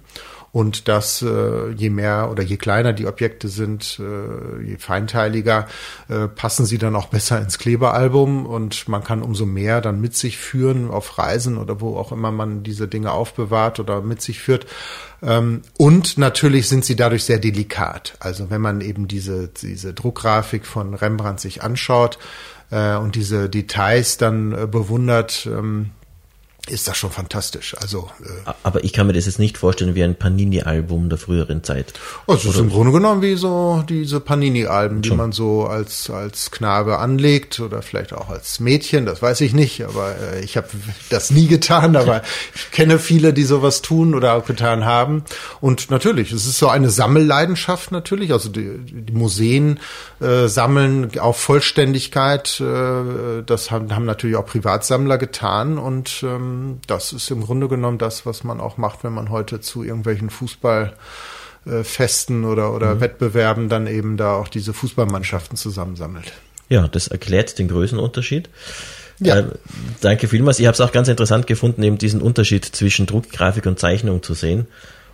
und 0.51 0.87
dass 0.87 1.21
äh, 1.21 1.69
je 1.71 1.89
mehr 1.89 2.29
oder 2.29 2.43
je 2.43 2.57
kleiner 2.57 2.91
die 2.91 3.07
Objekte 3.07 3.47
sind, 3.47 3.99
äh, 3.99 4.63
je 4.63 4.77
feinteiliger, 4.77 5.67
äh, 6.09 6.27
passen 6.27 6.65
sie 6.65 6.77
dann 6.77 6.95
auch 6.95 7.07
besser 7.07 7.39
ins 7.39 7.57
Klebealbum 7.57 8.45
und 8.45 8.87
man 8.89 9.03
kann 9.03 9.21
umso 9.21 9.45
mehr 9.45 9.79
dann 9.79 10.01
mit 10.01 10.15
sich 10.15 10.37
führen 10.37 10.89
auf 10.89 11.17
Reisen 11.17 11.57
oder 11.57 11.79
wo 11.79 11.97
auch 11.97 12.11
immer 12.11 12.31
man 12.31 12.63
diese 12.63 12.87
Dinge 12.87 13.11
aufbewahrt 13.11 13.79
oder 13.79 14.01
mit 14.01 14.21
sich 14.21 14.39
führt. 14.39 14.65
Ähm, 15.23 15.61
und 15.77 16.17
natürlich 16.17 16.67
sind 16.67 16.83
sie 16.83 16.97
dadurch 16.97 17.23
sehr 17.23 17.39
delikat. 17.39 18.15
Also 18.19 18.49
wenn 18.49 18.61
man 18.61 18.81
eben 18.81 19.07
diese, 19.07 19.47
diese 19.47 19.93
Druckgrafik 19.93 20.65
von 20.65 20.93
Rembrandt 20.93 21.39
sich 21.39 21.63
anschaut 21.63 22.17
äh, 22.71 22.95
und 22.95 23.15
diese 23.15 23.49
Details 23.49 24.17
dann 24.17 24.51
äh, 24.51 24.67
bewundert, 24.67 25.47
ähm, 25.49 25.91
ist 26.69 26.87
das 26.87 26.95
schon 26.95 27.09
fantastisch. 27.09 27.75
Also, 27.81 28.11
äh, 28.23 28.51
aber 28.61 28.83
ich 28.83 28.93
kann 28.93 29.07
mir 29.07 29.13
das 29.13 29.25
jetzt 29.25 29.39
nicht 29.39 29.57
vorstellen 29.57 29.95
wie 29.95 30.03
ein 30.03 30.15
Panini-Album 30.15 31.09
der 31.09 31.17
früheren 31.17 31.63
Zeit. 31.63 31.93
Also 32.27 32.49
es 32.49 32.55
ist 32.55 32.61
im 32.61 32.69
Grunde 32.69 32.91
genommen 32.91 33.23
wie 33.23 33.35
so 33.35 33.83
diese 33.89 34.19
Panini-Alben, 34.19 35.01
die 35.01 35.09
man 35.09 35.31
so 35.31 35.65
als 35.65 36.11
als 36.11 36.51
Knabe 36.51 36.99
anlegt 36.99 37.59
oder 37.59 37.81
vielleicht 37.81 38.13
auch 38.13 38.29
als 38.29 38.59
Mädchen, 38.59 39.07
das 39.07 39.23
weiß 39.23 39.41
ich 39.41 39.53
nicht, 39.53 39.83
aber 39.83 40.15
äh, 40.19 40.43
ich 40.43 40.55
habe 40.55 40.67
das 41.09 41.31
nie 41.31 41.47
getan, 41.47 41.95
aber 41.95 42.21
ich 42.55 42.69
kenne 42.69 42.99
viele, 42.99 43.33
die 43.33 43.43
sowas 43.43 43.81
tun 43.81 44.13
oder 44.13 44.35
auch 44.35 44.45
getan 44.45 44.85
haben. 44.85 45.23
Und 45.61 45.89
natürlich, 45.89 46.31
es 46.31 46.45
ist 46.45 46.59
so 46.59 46.67
eine 46.67 46.91
Sammelleidenschaft 46.91 47.91
natürlich. 47.91 48.33
Also 48.33 48.49
die, 48.49 48.77
die 48.85 49.13
Museen 49.13 49.79
äh, 50.19 50.47
sammeln 50.47 51.19
auf 51.19 51.39
Vollständigkeit. 51.39 52.61
Äh, 52.61 53.41
das 53.43 53.71
haben, 53.71 53.95
haben 53.95 54.05
natürlich 54.05 54.35
auch 54.35 54.45
Privatsammler 54.45 55.17
getan 55.17 55.79
und 55.79 56.21
ähm, 56.23 56.50
ähm, 56.51 56.79
das 56.87 57.13
ist 57.13 57.29
im 57.31 57.41
Grunde 57.41 57.67
genommen 57.67 57.97
das, 57.97 58.25
was 58.25 58.43
man 58.43 58.59
auch 58.59 58.77
macht, 58.77 59.03
wenn 59.03 59.13
man 59.13 59.29
heute 59.29 59.61
zu 59.61 59.83
irgendwelchen 59.83 60.29
Fußballfesten 60.29 62.45
oder, 62.45 62.73
oder 62.73 62.95
mhm. 62.95 63.01
Wettbewerben 63.01 63.69
dann 63.69 63.87
eben 63.87 64.17
da 64.17 64.33
auch 64.33 64.47
diese 64.47 64.73
Fußballmannschaften 64.73 65.57
zusammensammelt. 65.57 66.33
Ja, 66.69 66.87
das 66.87 67.07
erklärt 67.07 67.59
den 67.59 67.67
Größenunterschied. 67.67 68.49
Ja. 69.19 69.39
Äh, 69.39 69.45
danke 70.01 70.27
vielmals. 70.27 70.59
Ich 70.59 70.65
habe 70.65 70.73
es 70.73 70.81
auch 70.81 70.91
ganz 70.91 71.07
interessant 71.07 71.47
gefunden, 71.47 71.83
eben 71.83 71.97
diesen 71.97 72.21
Unterschied 72.21 72.65
zwischen 72.65 73.05
Druckgrafik 73.05 73.65
und 73.65 73.79
Zeichnung 73.79 74.23
zu 74.23 74.33
sehen. 74.33 74.67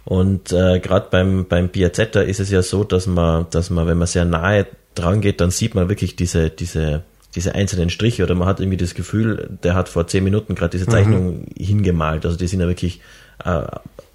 Und 0.06 0.54
äh, 0.54 0.80
gerade 0.80 1.08
beim, 1.12 1.45
beim 1.47 1.69
Piazzetta 1.69 2.21
ist 2.21 2.39
es 2.39 2.50
ja 2.50 2.62
so, 2.62 2.86
dass 2.86 3.08
man, 3.08 3.47
dass 3.50 3.69
man, 3.69 3.88
wenn 3.88 3.97
man 3.97 4.08
sehr 4.08 4.23
nahe 4.23 4.65
dran 4.95 5.19
geht, 5.19 5.41
dann 5.41 5.52
sieht 5.52 5.76
man 5.76 5.89
wirklich 5.89 6.15
diese, 6.15 6.50
diese 6.50 7.04
diese 7.38 7.54
einzelnen 7.54 7.91
Striche 7.91 8.23
oder 8.23 8.34
man 8.34 8.47
hat 8.47 8.60
irgendwie 8.60 8.78
das 8.78 8.95
Gefühl, 8.95 9.58
der 9.63 9.76
hat 9.76 9.89
vor 9.89 10.08
zehn 10.08 10.23
Minuten 10.23 10.56
gerade 10.56 10.71
diese 10.71 10.88
Zeichnung 10.88 11.41
mhm. 11.41 11.45
hingemalt. 11.56 12.26
Also 12.26 12.36
die 12.36 12.47
sind 12.47 12.60
ja 12.60 12.67
wirklich 12.67 13.00
äh, 13.45 13.62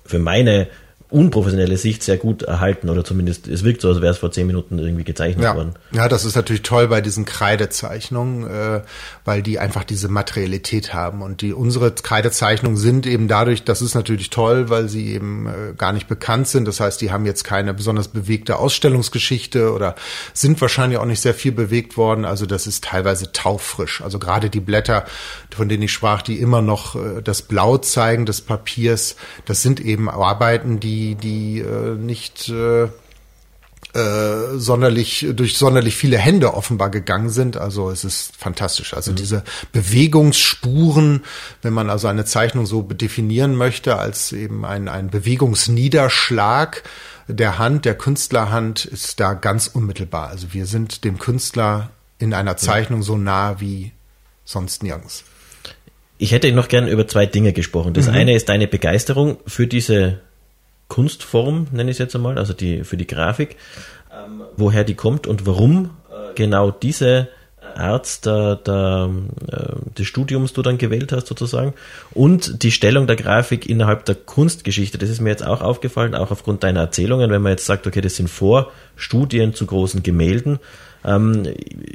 für 0.05 0.19
meine 0.19 0.67
unprofessionelle 1.13 1.77
Sicht 1.77 2.03
sehr 2.03 2.17
gut 2.17 2.43
erhalten 2.43 2.89
oder 2.89 3.05
zumindest 3.05 3.47
es 3.47 3.65
wirkt 3.65 3.83
so, 3.83 3.89
als 3.89 4.01
wäre 4.01 4.13
es 4.13 4.19
vor 4.19 4.33
zehn 4.33 4.47
Minuten 4.47 4.79
irgendwie 4.79 5.05
gezeichnet 5.05 5.45
ja. 5.45 5.55
worden. 5.55 5.75
Ja, 5.93 6.09
das 6.09 6.25
ist 6.25 6.37
natürlich 6.37 6.63
toll 6.63 6.89
bei 6.89 7.01
diesen 7.01 7.25
Kreidezeichnungen, 7.25 8.49
äh, 8.49 8.83
weil 9.25 9.43
die 9.43 9.59
einfach 9.59 9.85
diese 9.85 10.09
Materialität 10.09 10.95
haben 10.95 11.21
und 11.23 11.43
die 11.43 11.53
unsere 11.53 11.93
Kreidezeichnungen 11.93 12.79
sind 12.79 13.07
eben 13.07 13.29
dadurch, 13.29 13.65
das 13.65 13.83
ist 13.83 13.95
natürlich 13.95 14.31
toll, 14.31 14.71
weil 14.71 14.89
sie 14.89 15.13
eben 15.13 15.47
äh, 15.47 15.75
gar 15.77 15.93
nicht 15.93 16.09
bekannt 16.09 16.49
sind. 16.49 16.67
Das 16.67 16.81
heißt, 16.81 17.01
die 17.01 17.13
haben 17.13 17.27
jetzt 17.27 17.45
keine 17.45 17.75
besonders 17.75 18.09
bewegte 18.09 18.59
Ausstellungsgeschichte 18.59 19.73
oder 19.73 19.95
sind 20.33 20.61
wahrscheinlich 20.61 20.99
auch 20.99 21.05
nicht 21.05 21.21
sehr 21.21 21.35
viel 21.35 21.53
bewegt 21.53 21.97
worden. 21.97 22.25
Also 22.25 22.47
das 22.47 22.67
ist 22.67 22.85
teilweise 22.85 23.33
taufrisch. 23.33 24.01
Also 24.01 24.19
gerade 24.19 24.49
die 24.49 24.61
Blätter, 24.61 25.05
von 25.55 25.69
denen 25.69 25.83
ich 25.83 25.93
sprach, 25.93 26.23
die 26.23 26.41
immer 26.41 26.63
noch 26.63 26.97
äh, 26.97 27.21
das 27.23 27.43
Blau 27.43 27.77
zeigen 27.77 28.25
des 28.25 28.41
Papiers, 28.41 29.17
das 29.45 29.63
sind 29.63 29.81
eben 29.81 30.09
Arbeiten, 30.09 30.81
die 30.81 31.02
die, 31.03 31.15
die 31.15 31.61
äh, 31.61 31.97
nicht 31.97 32.49
äh, 32.49 32.85
äh, 33.95 34.57
sonderlich 34.57 35.27
durch 35.35 35.59
sonderlich 35.59 35.97
viele 35.97 36.19
Hände 36.19 36.55
offenbar 36.55 36.91
gegangen 36.91 37.31
sind. 37.31 37.57
Also 37.57 37.91
es 37.91 38.05
ist 38.05 38.37
fantastisch. 38.37 38.95
Also 38.95 39.13
mhm. 39.13 39.17
diese 39.17 39.45
Bewegungsspuren, 39.73 41.25
wenn 41.63 41.73
man 41.73 41.91
also 41.91 42.09
eine 42.09 42.25
Zeichnung 42.25 42.67
so 42.67 42.83
definieren 42.83 43.55
möchte 43.55 43.99
als 43.99 44.33
eben 44.33 44.65
ein, 44.65 44.89
ein 44.89 45.11
Bewegungsniederschlag 45.11 46.83
der 47.29 47.59
Hand, 47.59 47.85
der 47.85 47.95
Künstlerhand, 47.95 48.85
ist 48.85 49.21
da 49.21 49.35
ganz 49.35 49.67
unmittelbar. 49.67 50.29
Also 50.29 50.53
wir 50.53 50.67
sind 50.67 51.05
dem 51.05 51.19
Künstler 51.19 51.91
in 52.19 52.35
einer 52.35 52.57
Zeichnung 52.57 53.03
so 53.03 53.17
nah 53.17 53.61
wie 53.61 53.93
sonst 54.45 54.83
nirgends. 54.83 55.25
Ich 56.19 56.33
hätte 56.33 56.51
noch 56.53 56.69
gern 56.69 56.87
über 56.87 57.07
zwei 57.09 57.27
Dinge 57.27 57.53
gesprochen. 57.53 57.95
Das 57.95 58.07
mhm. 58.07 58.15
eine 58.15 58.35
ist 58.35 58.49
deine 58.49 58.69
Begeisterung 58.69 59.39
für 59.47 59.67
diese 59.67 60.21
Kunstform, 60.93 61.69
nenne 61.73 61.91
ich 61.91 61.95
es 61.95 61.99
jetzt 61.99 62.15
einmal, 62.15 62.39
also 62.39 62.53
die, 62.53 62.85
für 62.85 62.99
die 62.99 63.07
Grafik, 63.07 63.57
ähm, 64.13 64.43
woher 64.57 64.85
die 64.85 64.95
kommt 64.95 65.27
und 65.27 65.47
warum 65.47 65.91
genau 66.35 66.71
diese 66.71 67.29
Art 67.75 68.27
der, 68.27 68.57
der, 68.57 69.11
äh, 69.51 69.91
des 69.99 70.07
Studiums 70.07 70.53
du 70.53 70.63
dann 70.63 70.79
gewählt 70.79 71.13
hast 71.13 71.27
sozusagen 71.27 71.73
und 72.13 72.63
die 72.63 72.71
Stellung 72.71 73.07
der 73.07 73.17
Grafik 73.17 73.67
innerhalb 73.67 74.05
der 74.05 74.15
Kunstgeschichte. 74.15 74.99
Das 74.99 75.09
ist 75.09 75.21
mir 75.21 75.31
jetzt 75.31 75.47
auch 75.47 75.63
aufgefallen, 75.63 76.15
auch 76.15 76.31
aufgrund 76.31 76.63
deiner 76.63 76.81
Erzählungen, 76.81 77.31
wenn 77.31 77.43
man 77.43 77.53
jetzt 77.53 77.67
sagt, 77.67 77.87
okay, 77.87 78.01
das 78.01 78.17
sind 78.17 78.29
Vorstudien 78.29 79.55
zu 79.55 79.67
großen 79.67 80.03
Gemälden, 80.03 80.59
ähm, 81.05 81.47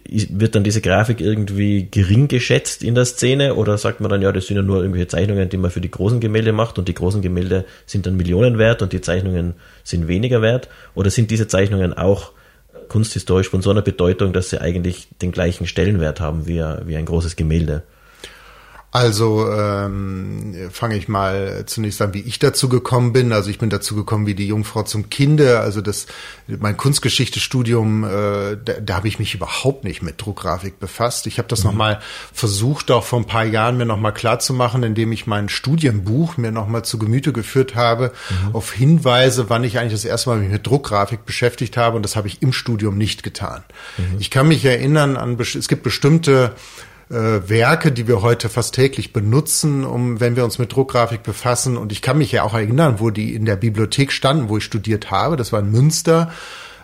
wird 0.09 0.55
dann 0.55 0.63
diese 0.63 0.81
Grafik 0.81 1.21
irgendwie 1.21 1.87
gering 1.89 2.27
geschätzt 2.27 2.83
in 2.83 2.95
der 2.95 3.05
Szene 3.05 3.55
oder 3.55 3.77
sagt 3.77 4.01
man 4.01 4.09
dann, 4.09 4.21
ja, 4.21 4.31
das 4.31 4.47
sind 4.47 4.57
ja 4.57 4.63
nur 4.63 4.77
irgendwelche 4.77 5.07
Zeichnungen, 5.07 5.49
die 5.49 5.57
man 5.57 5.71
für 5.71 5.81
die 5.81 5.91
großen 5.91 6.19
Gemälde 6.19 6.51
macht 6.51 6.77
und 6.77 6.87
die 6.87 6.93
großen 6.93 7.21
Gemälde 7.21 7.65
sind 7.85 8.05
dann 8.05 8.17
Millionen 8.17 8.57
wert 8.57 8.81
und 8.81 8.93
die 8.93 9.01
Zeichnungen 9.01 9.53
sind 9.83 10.07
weniger 10.07 10.41
wert? 10.41 10.67
Oder 10.95 11.09
sind 11.09 11.31
diese 11.31 11.47
Zeichnungen 11.47 11.93
auch 11.93 12.31
kunsthistorisch 12.89 13.49
von 13.49 13.61
so 13.61 13.69
einer 13.69 13.81
Bedeutung, 13.81 14.33
dass 14.33 14.49
sie 14.49 14.61
eigentlich 14.61 15.07
den 15.21 15.31
gleichen 15.31 15.67
Stellenwert 15.67 16.19
haben 16.19 16.47
wie, 16.47 16.63
wie 16.85 16.95
ein 16.95 17.05
großes 17.05 17.35
Gemälde? 17.35 17.83
Also 18.97 19.47
ähm, 19.51 20.55
fange 20.71 20.97
ich 20.97 21.07
mal 21.07 21.63
zunächst 21.67 22.01
an, 22.01 22.15
wie 22.15 22.21
ich 22.21 22.39
dazu 22.39 22.67
gekommen 22.67 23.13
bin. 23.13 23.31
Also 23.31 23.51
ich 23.51 23.59
bin 23.59 23.69
dazu 23.69 23.95
gekommen 23.95 24.25
wie 24.25 24.33
die 24.33 24.47
Jungfrau 24.47 24.81
zum 24.81 25.11
Kinde. 25.11 25.59
Also 25.59 25.81
das 25.81 26.07
mein 26.47 26.77
Kunstgeschichtestudium, 26.77 28.03
äh, 28.05 28.57
da, 28.57 28.73
da 28.81 28.95
habe 28.95 29.07
ich 29.07 29.19
mich 29.19 29.35
überhaupt 29.35 29.83
nicht 29.83 30.01
mit 30.01 30.19
Druckgrafik 30.19 30.79
befasst. 30.79 31.27
Ich 31.27 31.37
habe 31.37 31.47
das 31.47 31.59
mhm. 31.59 31.69
nochmal 31.69 31.99
versucht, 32.33 32.89
auch 32.89 33.03
vor 33.03 33.19
ein 33.19 33.27
paar 33.27 33.45
Jahren 33.45 33.77
mir 33.77 33.85
nochmal 33.85 34.15
klar 34.15 34.39
zu 34.39 34.55
machen, 34.55 34.81
indem 34.81 35.11
ich 35.11 35.27
mein 35.27 35.47
Studienbuch 35.47 36.37
mir 36.37 36.51
nochmal 36.51 36.83
zu 36.83 36.97
Gemüte 36.97 37.33
geführt 37.33 37.75
habe, 37.75 38.13
mhm. 38.47 38.55
auf 38.55 38.73
Hinweise, 38.73 39.47
wann 39.47 39.63
ich 39.63 39.77
eigentlich 39.77 39.93
das 39.93 40.05
erste 40.05 40.31
Mal 40.31 40.39
mich 40.39 40.49
mit 40.49 40.65
Druckgrafik 40.65 41.23
beschäftigt 41.23 41.77
habe. 41.77 41.97
Und 41.97 42.01
das 42.01 42.15
habe 42.15 42.27
ich 42.27 42.41
im 42.41 42.51
Studium 42.51 42.97
nicht 42.97 43.21
getan. 43.21 43.63
Mhm. 43.99 44.15
Ich 44.17 44.31
kann 44.31 44.47
mich 44.47 44.65
erinnern 44.65 45.17
an, 45.17 45.39
es 45.39 45.67
gibt 45.67 45.83
bestimmte 45.83 46.55
äh, 47.09 47.49
Werke, 47.49 47.91
die 47.91 48.07
wir 48.07 48.21
heute 48.21 48.49
fast 48.49 48.75
täglich 48.75 49.13
benutzen, 49.13 49.85
um 49.85 50.19
wenn 50.19 50.35
wir 50.35 50.43
uns 50.43 50.59
mit 50.59 50.73
Druckgrafik 50.73 51.23
befassen. 51.23 51.77
Und 51.77 51.91
ich 51.91 52.01
kann 52.01 52.17
mich 52.17 52.31
ja 52.31 52.43
auch 52.43 52.53
erinnern, 52.53 52.99
wo 52.99 53.09
die 53.09 53.33
in 53.33 53.45
der 53.45 53.55
Bibliothek 53.55 54.11
standen, 54.11 54.49
wo 54.49 54.57
ich 54.57 54.63
studiert 54.63 55.11
habe. 55.11 55.37
Das 55.37 55.53
war 55.53 55.59
in 55.59 55.71
Münster. 55.71 56.31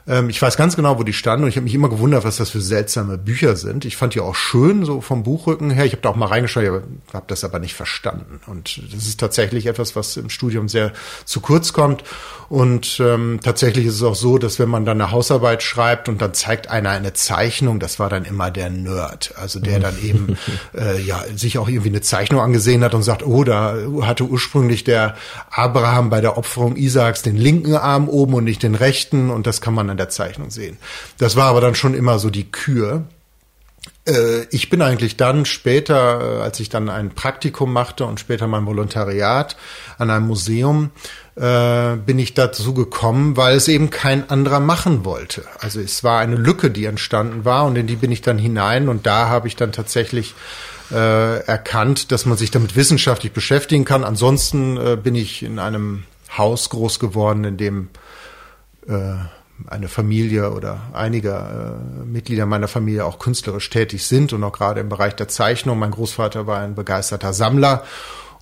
Ähm, 0.07 0.29
ich 0.29 0.41
weiß 0.41 0.57
ganz 0.57 0.75
genau, 0.75 0.99
wo 0.99 1.03
die 1.03 1.13
standen 1.13 1.43
und 1.43 1.49
ich 1.49 1.55
habe 1.55 1.63
mich 1.63 1.75
immer 1.75 1.89
gewundert, 1.89 2.23
was 2.23 2.37
das 2.37 2.49
für 2.49 2.61
seltsame 2.61 3.17
Bücher 3.17 3.55
sind. 3.55 3.85
Ich 3.85 3.95
fand 3.95 4.15
die 4.15 4.19
auch 4.19 4.35
schön, 4.35 4.85
so 4.85 5.01
vom 5.01 5.23
Buchrücken 5.23 5.69
her. 5.69 5.85
Ich 5.85 5.93
habe 5.93 6.01
da 6.01 6.09
auch 6.09 6.15
mal 6.15 6.27
reingeschaut, 6.27 6.83
habe 7.13 7.25
das 7.27 7.43
aber 7.43 7.59
nicht 7.59 7.73
verstanden. 7.73 8.39
Und 8.47 8.81
das 8.93 9.07
ist 9.07 9.19
tatsächlich 9.19 9.65
etwas, 9.67 9.95
was 9.95 10.17
im 10.17 10.29
Studium 10.29 10.67
sehr 10.67 10.91
zu 11.25 11.39
kurz 11.39 11.73
kommt. 11.73 12.03
Und 12.49 12.99
ähm, 12.99 13.39
tatsächlich 13.41 13.85
ist 13.85 13.95
es 13.95 14.03
auch 14.03 14.15
so, 14.15 14.37
dass 14.37 14.59
wenn 14.59 14.69
man 14.69 14.85
dann 14.85 15.01
eine 15.01 15.11
Hausarbeit 15.11 15.63
schreibt 15.63 16.09
und 16.09 16.21
dann 16.21 16.33
zeigt 16.33 16.69
einer 16.69 16.89
eine 16.89 17.13
Zeichnung, 17.13 17.79
das 17.79 17.97
war 17.97 18.09
dann 18.09 18.25
immer 18.25 18.51
der 18.51 18.69
Nerd, 18.69 19.33
also 19.37 19.59
der 19.59 19.79
dann 19.79 19.95
eben 20.03 20.37
äh, 20.77 21.01
ja 21.01 21.23
sich 21.35 21.57
auch 21.57 21.69
irgendwie 21.69 21.89
eine 21.89 22.01
Zeichnung 22.01 22.41
angesehen 22.41 22.83
hat 22.83 22.93
und 22.93 23.03
sagt, 23.03 23.25
oh, 23.25 23.43
da 23.43 23.75
hatte 24.01 24.25
ursprünglich 24.25 24.83
der 24.83 25.15
Abraham 25.49 26.09
bei 26.09 26.21
der 26.21 26.37
Opferung 26.37 26.75
Isaaks 26.75 27.21
den 27.21 27.37
linken 27.37 27.75
Arm 27.75 28.09
oben 28.09 28.33
und 28.35 28.43
nicht 28.43 28.61
den 28.61 28.75
rechten 28.75 29.29
und 29.29 29.47
das 29.47 29.61
kann 29.61 29.73
man 29.73 29.92
an 29.93 29.97
der 29.97 30.09
Zeichnung 30.09 30.51
sehen. 30.51 30.77
Das 31.17 31.35
war 31.35 31.45
aber 31.45 31.61
dann 31.61 31.75
schon 31.75 31.93
immer 31.93 32.19
so 32.19 32.29
die 32.29 32.51
Kür. 32.51 33.05
Äh, 34.05 34.43
ich 34.49 34.69
bin 34.69 34.81
eigentlich 34.81 35.17
dann 35.17 35.45
später, 35.45 36.39
äh, 36.39 36.41
als 36.41 36.59
ich 36.59 36.69
dann 36.69 36.89
ein 36.89 37.11
Praktikum 37.11 37.71
machte 37.71 38.05
und 38.05 38.19
später 38.19 38.47
mein 38.47 38.65
Volontariat 38.65 39.55
an 39.97 40.09
einem 40.09 40.27
Museum, 40.27 40.91
äh, 41.35 41.95
bin 41.95 42.19
ich 42.19 42.33
dazu 42.33 42.73
gekommen, 42.73 43.37
weil 43.37 43.55
es 43.55 43.67
eben 43.67 43.89
kein 43.89 44.29
anderer 44.29 44.59
machen 44.59 45.05
wollte. 45.05 45.43
Also 45.59 45.79
es 45.79 46.03
war 46.03 46.19
eine 46.19 46.35
Lücke, 46.35 46.69
die 46.69 46.85
entstanden 46.85 47.45
war 47.45 47.65
und 47.65 47.75
in 47.77 47.87
die 47.87 47.95
bin 47.95 48.11
ich 48.11 48.21
dann 48.21 48.37
hinein 48.37 48.89
und 48.89 49.05
da 49.05 49.29
habe 49.29 49.47
ich 49.47 49.55
dann 49.55 49.71
tatsächlich 49.71 50.35
erkannt, 50.89 52.11
dass 52.11 52.27
man 52.27 52.37
sich 52.37 52.51
damit 52.51 52.75
wissenschaftlich 52.75 53.31
beschäftigen 53.31 53.83
kann. 53.83 54.03
Ansonsten 54.03 55.01
bin 55.01 55.15
ich 55.15 55.41
in 55.41 55.57
einem 55.57 56.03
Haus 56.37 56.69
groß 56.69 56.99
geworden, 56.99 57.45
in 57.45 57.57
dem 57.57 57.87
eine 59.67 59.87
Familie 59.87 60.51
oder 60.51 60.81
einige 60.93 61.29
äh, 61.31 62.05
Mitglieder 62.05 62.45
meiner 62.45 62.67
Familie 62.67 63.05
auch 63.05 63.19
künstlerisch 63.19 63.69
tätig 63.69 64.05
sind 64.05 64.33
und 64.33 64.43
auch 64.43 64.51
gerade 64.51 64.81
im 64.81 64.89
Bereich 64.89 65.15
der 65.15 65.27
Zeichnung. 65.27 65.79
Mein 65.79 65.91
Großvater 65.91 66.47
war 66.47 66.59
ein 66.59 66.75
begeisterter 66.75 67.33
Sammler 67.33 67.83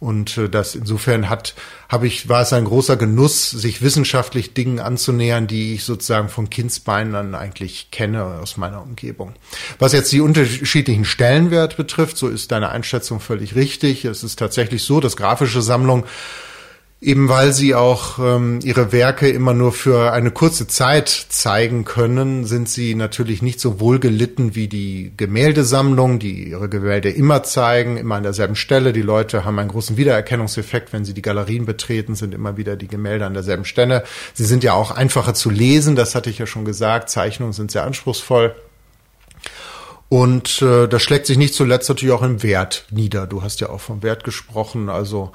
und 0.01 0.35
äh, 0.37 0.49
das 0.49 0.73
insofern 0.73 1.29
hat, 1.29 1.53
habe 1.87 2.07
ich, 2.07 2.27
war 2.27 2.41
es 2.41 2.53
ein 2.53 2.65
großer 2.65 2.97
Genuss, 2.97 3.51
sich 3.51 3.83
wissenschaftlich 3.83 4.55
Dingen 4.55 4.79
anzunähern, 4.79 5.45
die 5.45 5.75
ich 5.75 5.83
sozusagen 5.83 6.27
von 6.27 6.49
Kindsbeinen 6.49 7.13
an 7.13 7.35
eigentlich 7.35 7.91
kenne 7.91 8.39
aus 8.41 8.57
meiner 8.57 8.81
Umgebung. 8.81 9.33
Was 9.77 9.93
jetzt 9.93 10.11
die 10.11 10.21
unterschiedlichen 10.21 11.05
Stellenwert 11.05 11.77
betrifft, 11.77 12.17
so 12.17 12.29
ist 12.29 12.51
deine 12.51 12.69
Einschätzung 12.69 13.19
völlig 13.19 13.55
richtig. 13.55 14.03
Es 14.03 14.23
ist 14.23 14.39
tatsächlich 14.39 14.83
so, 14.83 14.99
dass 15.01 15.15
grafische 15.15 15.61
Sammlung 15.61 16.05
eben 17.01 17.29
weil 17.29 17.51
sie 17.51 17.73
auch 17.73 18.19
ähm, 18.19 18.59
ihre 18.63 18.91
Werke 18.91 19.27
immer 19.27 19.55
nur 19.55 19.71
für 19.71 20.13
eine 20.13 20.29
kurze 20.29 20.67
Zeit 20.67 21.09
zeigen 21.09 21.83
können, 21.83 22.45
sind 22.45 22.69
sie 22.69 22.93
natürlich 22.93 23.41
nicht 23.41 23.59
so 23.59 23.79
wohl 23.79 23.97
gelitten 23.99 24.53
wie 24.53 24.67
die 24.67 25.11
Gemäldesammlung, 25.17 26.19
die 26.19 26.49
ihre 26.49 26.69
Gemälde 26.69 27.09
immer 27.09 27.41
zeigen, 27.41 27.97
immer 27.97 28.15
an 28.15 28.23
derselben 28.23 28.55
Stelle. 28.55 28.93
Die 28.93 29.01
Leute 29.01 29.43
haben 29.43 29.57
einen 29.57 29.69
großen 29.69 29.97
Wiedererkennungseffekt, 29.97 30.93
wenn 30.93 31.03
sie 31.03 31.15
die 31.15 31.23
Galerien 31.23 31.65
betreten, 31.65 32.13
sind 32.13 32.35
immer 32.35 32.55
wieder 32.55 32.75
die 32.75 32.87
Gemälde 32.87 33.25
an 33.25 33.33
derselben 33.33 33.65
Stelle. 33.65 34.03
Sie 34.35 34.45
sind 34.45 34.63
ja 34.63 34.73
auch 34.73 34.91
einfacher 34.91 35.33
zu 35.33 35.49
lesen, 35.49 35.95
das 35.95 36.13
hatte 36.13 36.29
ich 36.29 36.37
ja 36.37 36.45
schon 36.45 36.65
gesagt. 36.65 37.09
Zeichnungen 37.09 37.53
sind 37.53 37.71
sehr 37.71 37.83
anspruchsvoll. 37.83 38.55
Und 40.11 40.61
äh, 40.61 40.89
das 40.89 41.01
schlägt 41.03 41.25
sich 41.25 41.37
nicht 41.37 41.53
zuletzt 41.53 41.87
natürlich 41.87 42.13
auch 42.13 42.21
im 42.21 42.43
Wert 42.43 42.83
nieder. 42.91 43.27
Du 43.27 43.43
hast 43.43 43.61
ja 43.61 43.69
auch 43.69 43.79
vom 43.79 44.03
Wert 44.03 44.25
gesprochen. 44.25 44.89
Also 44.89 45.31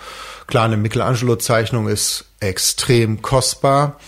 klar, 0.47 0.67
eine 0.67 0.77
Michelangelo-Zeichnung 0.77 1.89
ist 1.89 2.27
extrem 2.41 3.23
kostbar. 3.23 3.99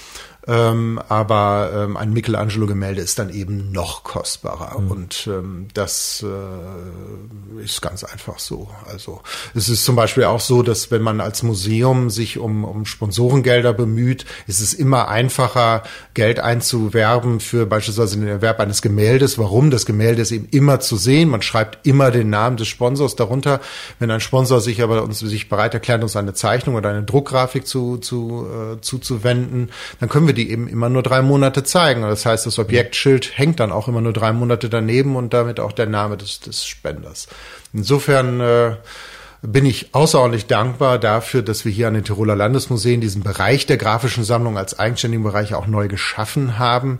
Ähm, 0.48 0.98
aber 1.08 1.70
ähm, 1.74 1.98
ein 1.98 2.14
Michelangelo-Gemälde 2.14 3.02
ist 3.02 3.18
dann 3.18 3.28
eben 3.28 3.70
noch 3.70 4.02
kostbarer. 4.02 4.80
Mhm. 4.80 4.90
Und 4.90 5.26
ähm, 5.30 5.68
das 5.74 6.24
äh, 6.26 7.62
ist 7.62 7.82
ganz 7.82 8.02
einfach 8.02 8.38
so. 8.38 8.68
Also 8.90 9.20
es 9.54 9.68
ist 9.68 9.84
zum 9.84 9.94
Beispiel 9.94 10.24
auch 10.24 10.40
so, 10.40 10.62
dass 10.62 10.90
wenn 10.90 11.02
man 11.02 11.20
als 11.20 11.42
Museum 11.42 12.08
sich 12.08 12.38
um, 12.38 12.64
um 12.64 12.86
Sponsorengelder 12.86 13.74
bemüht, 13.74 14.24
ist 14.46 14.60
es 14.60 14.72
immer 14.72 15.08
einfacher, 15.08 15.82
Geld 16.14 16.40
einzuwerben 16.40 17.40
für 17.40 17.66
beispielsweise 17.66 18.16
den 18.16 18.26
Erwerb 18.26 18.58
eines 18.58 18.80
Gemäldes. 18.80 19.38
Warum? 19.38 19.70
Das 19.70 19.84
Gemälde 19.84 20.22
ist 20.22 20.32
eben 20.32 20.48
immer 20.50 20.80
zu 20.80 20.96
sehen. 20.96 21.28
Man 21.28 21.42
schreibt 21.42 21.86
immer 21.86 22.10
den 22.10 22.30
Namen 22.30 22.56
des 22.56 22.68
Sponsors 22.68 23.16
darunter. 23.16 23.60
Wenn 23.98 24.10
ein 24.10 24.20
Sponsor 24.20 24.62
sich 24.62 24.82
aber 24.82 25.02
uns 25.02 25.18
sich 25.18 25.50
bereit 25.50 25.74
erklärt, 25.74 26.02
uns 26.02 26.16
eine 26.16 26.32
Zeichnung 26.32 26.74
oder 26.76 26.88
eine 26.88 27.02
Druckgrafik 27.02 27.66
zu, 27.66 27.98
zu, 27.98 28.46
äh, 28.46 28.80
zuzuwenden, 28.80 29.70
dann 30.00 30.08
können 30.08 30.26
wir 30.26 30.37
die 30.38 30.50
eben 30.50 30.68
immer 30.68 30.88
nur 30.88 31.02
drei 31.02 31.20
Monate 31.20 31.64
zeigen. 31.64 32.02
Das 32.02 32.24
heißt, 32.24 32.46
das 32.46 32.58
Objektschild 32.58 33.36
hängt 33.36 33.60
dann 33.60 33.72
auch 33.72 33.88
immer 33.88 34.00
nur 34.00 34.12
drei 34.14 34.32
Monate 34.32 34.70
daneben 34.70 35.16
und 35.16 35.34
damit 35.34 35.60
auch 35.60 35.72
der 35.72 35.86
Name 35.86 36.16
des, 36.16 36.40
des 36.40 36.64
Spenders. 36.64 37.28
Insofern 37.74 38.40
äh, 38.40 38.76
bin 39.42 39.66
ich 39.66 39.94
außerordentlich 39.94 40.46
dankbar 40.46 40.98
dafür, 40.98 41.42
dass 41.42 41.64
wir 41.64 41.70
hier 41.70 41.88
an 41.88 41.94
den 41.94 42.04
Tiroler 42.04 42.34
Landesmuseen 42.34 43.00
diesen 43.00 43.22
Bereich 43.22 43.66
der 43.66 43.76
grafischen 43.76 44.24
Sammlung 44.24 44.58
als 44.58 44.78
eigenständigen 44.78 45.22
Bereich 45.22 45.54
auch 45.54 45.66
neu 45.66 45.86
geschaffen 45.86 46.58
haben 46.58 46.98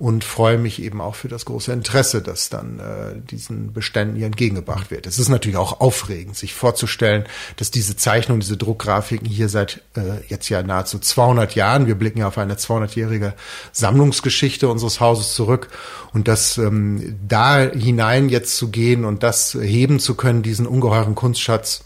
und 0.00 0.24
freue 0.24 0.56
mich 0.56 0.82
eben 0.82 1.02
auch 1.02 1.14
für 1.14 1.28
das 1.28 1.44
große 1.44 1.70
Interesse, 1.70 2.22
das 2.22 2.48
dann 2.48 2.80
äh, 2.80 3.20
diesen 3.30 3.74
Beständen 3.74 4.16
hier 4.16 4.24
entgegengebracht 4.24 4.90
wird. 4.90 5.06
Es 5.06 5.18
ist 5.18 5.28
natürlich 5.28 5.58
auch 5.58 5.80
aufregend, 5.80 6.38
sich 6.38 6.54
vorzustellen, 6.54 7.24
dass 7.56 7.70
diese 7.70 7.96
Zeichnungen, 7.96 8.40
diese 8.40 8.56
Druckgrafiken 8.56 9.28
hier 9.28 9.50
seit 9.50 9.82
äh, 9.96 10.26
jetzt 10.28 10.48
ja 10.48 10.62
nahezu 10.62 10.98
200 10.98 11.54
Jahren, 11.54 11.86
wir 11.86 11.96
blicken 11.96 12.20
ja 12.20 12.28
auf 12.28 12.38
eine 12.38 12.54
200-jährige 12.54 13.34
Sammlungsgeschichte 13.72 14.68
unseres 14.68 15.00
Hauses 15.00 15.34
zurück 15.34 15.68
und 16.14 16.28
das 16.28 16.56
ähm, 16.56 17.18
da 17.28 17.58
hinein 17.58 18.30
jetzt 18.30 18.56
zu 18.56 18.70
gehen 18.70 19.04
und 19.04 19.22
das 19.22 19.52
heben 19.52 20.00
zu 20.00 20.14
können, 20.14 20.42
diesen 20.42 20.66
ungeheuren 20.66 21.14
Kunstschatz, 21.14 21.84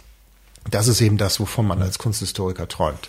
das 0.71 0.87
ist 0.87 1.01
eben 1.01 1.17
das, 1.17 1.41
wovon 1.41 1.67
man 1.67 1.83
als 1.83 1.99
Kunsthistoriker 1.99 2.69
träumt. 2.69 3.09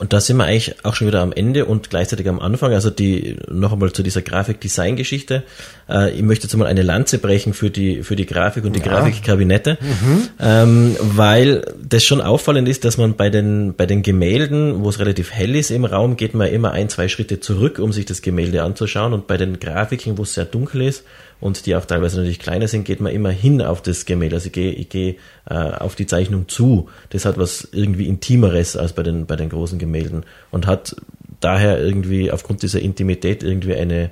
Und 0.00 0.14
da 0.14 0.20
sind 0.22 0.38
wir 0.38 0.44
eigentlich 0.44 0.82
auch 0.82 0.94
schon 0.94 1.08
wieder 1.08 1.20
am 1.20 1.30
Ende 1.30 1.66
und 1.66 1.90
gleichzeitig 1.90 2.26
am 2.26 2.40
Anfang. 2.40 2.72
Also 2.72 2.88
die 2.88 3.36
noch 3.50 3.74
einmal 3.74 3.92
zu 3.92 4.02
dieser 4.02 4.22
Grafik-Design-Geschichte. 4.22 5.42
Äh, 5.90 6.12
ich 6.12 6.22
möchte 6.22 6.46
jetzt 6.46 6.56
mal 6.56 6.66
eine 6.66 6.80
Lanze 6.80 7.18
brechen 7.18 7.52
für 7.52 7.68
die 7.68 8.02
für 8.02 8.16
die 8.16 8.24
Grafik 8.24 8.64
und 8.64 8.74
die 8.74 8.80
ja. 8.80 8.86
Grafikkabinette, 8.86 9.76
mhm. 9.78 10.28
ähm, 10.40 10.96
weil 11.00 11.66
das 11.86 12.02
schon 12.02 12.22
auffallend 12.22 12.66
ist, 12.66 12.86
dass 12.86 12.96
man 12.96 13.14
bei 13.14 13.28
den 13.28 13.74
bei 13.74 13.84
den 13.84 14.02
Gemälden, 14.02 14.82
wo 14.82 14.88
es 14.88 15.00
relativ 15.00 15.32
hell 15.32 15.54
ist 15.54 15.70
im 15.70 15.84
Raum, 15.84 16.16
geht 16.16 16.32
man 16.32 16.48
immer 16.48 16.70
ein 16.70 16.88
zwei 16.88 17.08
Schritte 17.08 17.40
zurück, 17.40 17.78
um 17.78 17.92
sich 17.92 18.06
das 18.06 18.22
Gemälde 18.22 18.62
anzuschauen. 18.62 19.12
Und 19.12 19.26
bei 19.26 19.36
den 19.36 19.60
Grafiken, 19.60 20.16
wo 20.16 20.22
es 20.22 20.32
sehr 20.32 20.46
dunkel 20.46 20.80
ist, 20.80 21.04
und 21.40 21.66
die 21.66 21.74
auch 21.74 21.84
teilweise 21.84 22.18
natürlich 22.18 22.38
kleiner 22.38 22.68
sind, 22.68 22.84
geht 22.84 23.00
man 23.00 23.12
immer 23.12 23.30
hin 23.30 23.62
auf 23.62 23.82
das 23.82 24.04
Gemälde. 24.04 24.36
Also 24.36 24.46
ich 24.46 24.52
gehe, 24.52 24.72
ich 24.72 24.88
gehe 24.88 25.16
äh, 25.48 25.54
auf 25.54 25.94
die 25.94 26.06
Zeichnung 26.06 26.48
zu. 26.48 26.88
Das 27.10 27.24
hat 27.24 27.38
was 27.38 27.68
irgendwie 27.72 28.06
Intimeres 28.06 28.76
als 28.76 28.92
bei 28.92 29.02
den, 29.02 29.26
bei 29.26 29.36
den 29.36 29.48
großen 29.48 29.78
Gemälden 29.78 30.24
und 30.50 30.66
hat 30.66 30.96
daher 31.40 31.80
irgendwie 31.80 32.30
aufgrund 32.30 32.62
dieser 32.62 32.80
Intimität 32.80 33.42
irgendwie 33.42 33.74
eine, 33.74 34.10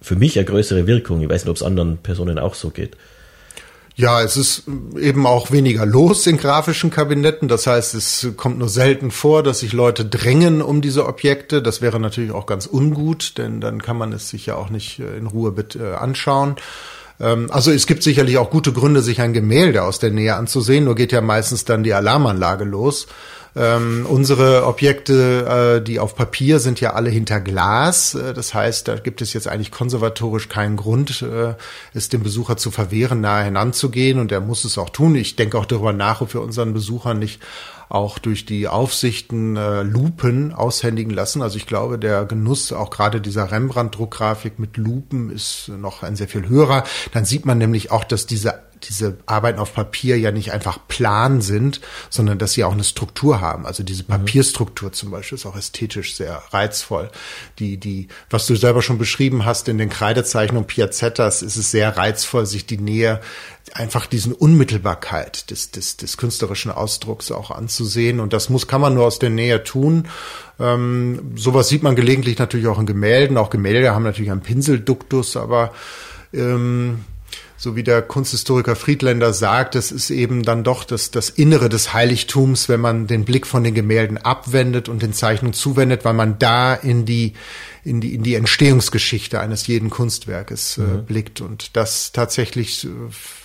für 0.00 0.16
mich 0.16 0.38
eine 0.38 0.46
größere 0.46 0.86
Wirkung. 0.86 1.20
Ich 1.20 1.28
weiß 1.28 1.44
nicht, 1.44 1.50
ob 1.50 1.56
es 1.56 1.62
anderen 1.62 1.98
Personen 1.98 2.38
auch 2.38 2.54
so 2.54 2.70
geht. 2.70 2.96
Ja, 3.96 4.22
es 4.22 4.36
ist 4.36 4.62
eben 4.98 5.26
auch 5.26 5.50
weniger 5.50 5.84
los 5.84 6.26
in 6.26 6.38
grafischen 6.38 6.90
Kabinetten. 6.90 7.48
Das 7.48 7.66
heißt, 7.66 7.94
es 7.94 8.28
kommt 8.36 8.58
nur 8.58 8.68
selten 8.68 9.10
vor, 9.10 9.42
dass 9.42 9.60
sich 9.60 9.72
Leute 9.72 10.04
drängen 10.04 10.62
um 10.62 10.80
diese 10.80 11.06
Objekte. 11.06 11.60
Das 11.60 11.82
wäre 11.82 12.00
natürlich 12.00 12.30
auch 12.30 12.46
ganz 12.46 12.66
ungut, 12.66 13.36
denn 13.36 13.60
dann 13.60 13.82
kann 13.82 13.98
man 13.98 14.12
es 14.12 14.30
sich 14.30 14.46
ja 14.46 14.54
auch 14.54 14.70
nicht 14.70 15.00
äh, 15.00 15.16
in 15.18 15.26
Ruhe 15.26 15.54
äh, 15.74 15.94
anschauen. 15.94 16.56
Ähm, 17.20 17.50
also 17.50 17.70
es 17.70 17.86
gibt 17.86 18.02
sicherlich 18.02 18.38
auch 18.38 18.50
gute 18.50 18.72
Gründe, 18.72 19.02
sich 19.02 19.20
ein 19.20 19.32
Gemälde 19.32 19.82
aus 19.82 19.98
der 19.98 20.10
Nähe 20.10 20.34
anzusehen. 20.34 20.84
Nur 20.84 20.94
geht 20.94 21.12
ja 21.12 21.20
meistens 21.20 21.64
dann 21.64 21.82
die 21.82 21.94
Alarmanlage 21.94 22.64
los. 22.64 23.06
Ähm, 23.56 24.06
unsere 24.08 24.66
Objekte, 24.66 25.78
äh, 25.80 25.84
die 25.84 25.98
auf 25.98 26.14
Papier 26.14 26.60
sind 26.60 26.80
ja 26.80 26.92
alle 26.92 27.10
hinter 27.10 27.40
Glas. 27.40 28.14
Äh, 28.14 28.32
das 28.34 28.54
heißt, 28.54 28.88
da 28.88 28.96
gibt 28.96 29.22
es 29.22 29.32
jetzt 29.32 29.48
eigentlich 29.48 29.70
konservatorisch 29.72 30.48
keinen 30.48 30.76
Grund, 30.76 31.22
äh, 31.22 31.54
es 31.92 32.08
dem 32.08 32.22
Besucher 32.22 32.56
zu 32.56 32.70
verwehren, 32.70 33.20
nahe 33.20 33.44
hinanzugehen. 33.44 34.20
Und 34.20 34.30
er 34.32 34.40
muss 34.40 34.64
es 34.64 34.78
auch 34.78 34.90
tun. 34.90 35.14
Ich 35.16 35.36
denke 35.36 35.58
auch 35.58 35.66
darüber 35.66 35.92
nach, 35.92 36.20
ob 36.20 36.34
wir 36.34 36.42
unseren 36.42 36.72
Besuchern 36.72 37.18
nicht 37.18 37.40
auch 37.90 38.20
durch 38.20 38.46
die 38.46 38.68
Aufsichten 38.68 39.56
äh, 39.56 39.82
Lupen 39.82 40.52
aushändigen 40.52 41.12
lassen. 41.12 41.42
Also 41.42 41.56
ich 41.56 41.66
glaube, 41.66 41.98
der 41.98 42.24
Genuss 42.24 42.72
auch 42.72 42.90
gerade 42.90 43.20
dieser 43.20 43.50
Rembrandt-Druckgrafik 43.50 44.60
mit 44.60 44.76
Lupen 44.76 45.30
ist 45.30 45.68
noch 45.68 46.04
ein 46.04 46.14
sehr 46.14 46.28
viel 46.28 46.48
höherer. 46.48 46.84
Dann 47.12 47.24
sieht 47.24 47.46
man 47.46 47.58
nämlich 47.58 47.90
auch, 47.90 48.04
dass 48.04 48.26
diese 48.26 48.69
diese 48.84 49.18
Arbeiten 49.26 49.58
auf 49.58 49.74
Papier 49.74 50.18
ja 50.18 50.30
nicht 50.30 50.52
einfach 50.52 50.78
plan 50.88 51.40
sind, 51.40 51.80
sondern 52.08 52.38
dass 52.38 52.52
sie 52.52 52.64
auch 52.64 52.72
eine 52.72 52.84
Struktur 52.84 53.40
haben. 53.40 53.66
Also 53.66 53.82
diese 53.82 54.04
mhm. 54.04 54.08
Papierstruktur 54.08 54.92
zum 54.92 55.10
Beispiel 55.10 55.36
ist 55.36 55.46
auch 55.46 55.56
ästhetisch 55.56 56.16
sehr 56.16 56.42
reizvoll. 56.50 57.10
Die, 57.58 57.76
die, 57.76 58.08
was 58.30 58.46
du 58.46 58.56
selber 58.56 58.82
schon 58.82 58.98
beschrieben 58.98 59.44
hast 59.44 59.68
in 59.68 59.78
den 59.78 59.90
Kreidezeichnungen 59.90 60.66
Piazettas, 60.66 61.42
ist 61.42 61.56
es 61.56 61.70
sehr 61.70 61.96
reizvoll, 61.96 62.46
sich 62.46 62.66
die 62.66 62.78
Nähe, 62.78 63.20
einfach 63.74 64.06
diesen 64.06 64.32
Unmittelbarkeit 64.32 65.50
des, 65.50 65.70
des, 65.70 65.96
des 65.96 66.16
künstlerischen 66.16 66.70
Ausdrucks 66.70 67.30
auch 67.30 67.50
anzusehen. 67.50 68.20
Und 68.20 68.32
das 68.32 68.48
muss, 68.48 68.66
kann 68.66 68.80
man 68.80 68.94
nur 68.94 69.06
aus 69.06 69.18
der 69.18 69.30
Nähe 69.30 69.62
tun. 69.62 70.08
Ähm, 70.58 71.32
sowas 71.36 71.68
sieht 71.68 71.82
man 71.82 71.96
gelegentlich 71.96 72.38
natürlich 72.38 72.66
auch 72.66 72.78
in 72.78 72.86
Gemälden. 72.86 73.36
Auch 73.36 73.50
Gemälde 73.50 73.94
haben 73.94 74.02
natürlich 74.02 74.30
einen 74.30 74.42
Pinselduktus, 74.42 75.36
aber 75.36 75.72
ähm, 76.32 77.04
so 77.60 77.76
wie 77.76 77.82
der 77.82 78.00
Kunsthistoriker 78.00 78.74
Friedländer 78.74 79.34
sagt, 79.34 79.74
das 79.74 79.92
ist 79.92 80.08
eben 80.08 80.44
dann 80.44 80.64
doch 80.64 80.82
das, 80.82 81.10
das 81.10 81.28
Innere 81.28 81.68
des 81.68 81.92
Heiligtums, 81.92 82.70
wenn 82.70 82.80
man 82.80 83.06
den 83.06 83.26
Blick 83.26 83.46
von 83.46 83.62
den 83.62 83.74
Gemälden 83.74 84.16
abwendet 84.16 84.88
und 84.88 85.02
den 85.02 85.12
Zeichnungen 85.12 85.52
zuwendet, 85.52 86.06
weil 86.06 86.14
man 86.14 86.38
da 86.38 86.72
in 86.72 87.04
die, 87.04 87.34
in 87.84 88.00
die, 88.00 88.14
in 88.14 88.22
die 88.22 88.34
Entstehungsgeschichte 88.34 89.40
eines 89.40 89.66
jeden 89.66 89.90
Kunstwerkes 89.90 90.78
äh, 90.78 90.80
mhm. 90.80 91.04
blickt. 91.04 91.42
Und 91.42 91.76
das 91.76 92.12
tatsächlich 92.12 92.86
äh, 92.86 92.88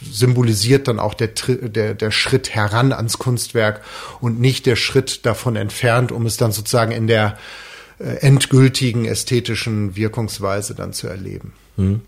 symbolisiert 0.10 0.88
dann 0.88 1.00
auch 1.00 1.14
der, 1.14 1.28
der, 1.28 1.94
der 1.94 2.12
Schritt 2.12 2.56
heran 2.56 2.94
ans 2.94 3.18
Kunstwerk 3.18 3.82
und 4.22 4.40
nicht 4.40 4.66
der 4.66 4.78
Schritt 4.78 5.26
davon 5.26 5.58
entfernt, 5.58 6.14
um 6.14 6.26
es 6.26 6.38
dann 6.38 6.54
sozusagen 6.54 6.94
in 6.94 7.08
der 7.08 7.38
äh, 8.00 8.06
endgültigen 8.22 9.04
ästhetischen 9.04 9.98
Wirkungsweise 9.98 10.74
dann 10.74 10.94
zu 10.94 11.08
erleben. 11.10 11.52
Mhm 11.76 12.00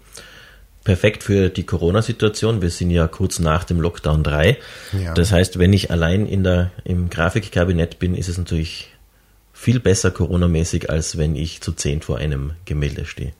perfekt 0.87 1.21
für 1.21 1.49
die 1.49 1.65
Corona-Situation. 1.65 2.61
Wir 2.61 2.69
sind 2.69 2.91
ja 2.91 3.09
kurz 3.09 3.39
nach 3.39 3.65
dem 3.65 3.81
Lockdown 3.81 4.23
3. 4.23 4.57
Ja. 5.03 5.13
Das 5.13 5.33
heißt, 5.33 5.59
wenn 5.59 5.73
ich 5.73 5.91
allein 5.91 6.25
in 6.25 6.45
der, 6.45 6.71
im 6.85 7.09
Grafikkabinett 7.09 7.99
bin, 7.99 8.15
ist 8.15 8.29
es 8.29 8.37
natürlich 8.37 8.87
viel 9.51 9.81
besser 9.81 10.11
Corona-mäßig, 10.11 10.89
als 10.89 11.17
wenn 11.17 11.35
ich 11.35 11.59
zu 11.59 11.73
zehn 11.73 12.01
vor 12.01 12.19
einem 12.19 12.53
Gemälde 12.63 13.03
stehe. 13.03 13.33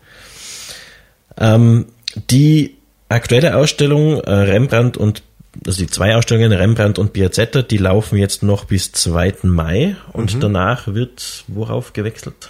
Ähm, 1.38 1.86
die 2.29 2.75
aktuelle 3.07 3.55
Ausstellung 3.55 4.19
äh, 4.19 4.29
Rembrandt 4.29 4.97
und 4.97 5.23
also 5.65 5.79
die 5.79 5.89
zwei 5.89 6.17
Ausstellungen 6.17 6.51
Rembrandt 6.51 6.99
und 6.99 7.13
Piazzetta, 7.13 7.62
die 7.62 7.77
laufen 7.77 8.17
jetzt 8.17 8.43
noch 8.43 8.65
bis 8.65 8.91
2. 8.91 9.36
Mai 9.43 9.95
und 10.12 10.36
mhm. 10.36 10.39
danach 10.41 10.88
wird 10.88 11.45
worauf 11.47 11.93
gewechselt? 11.93 12.49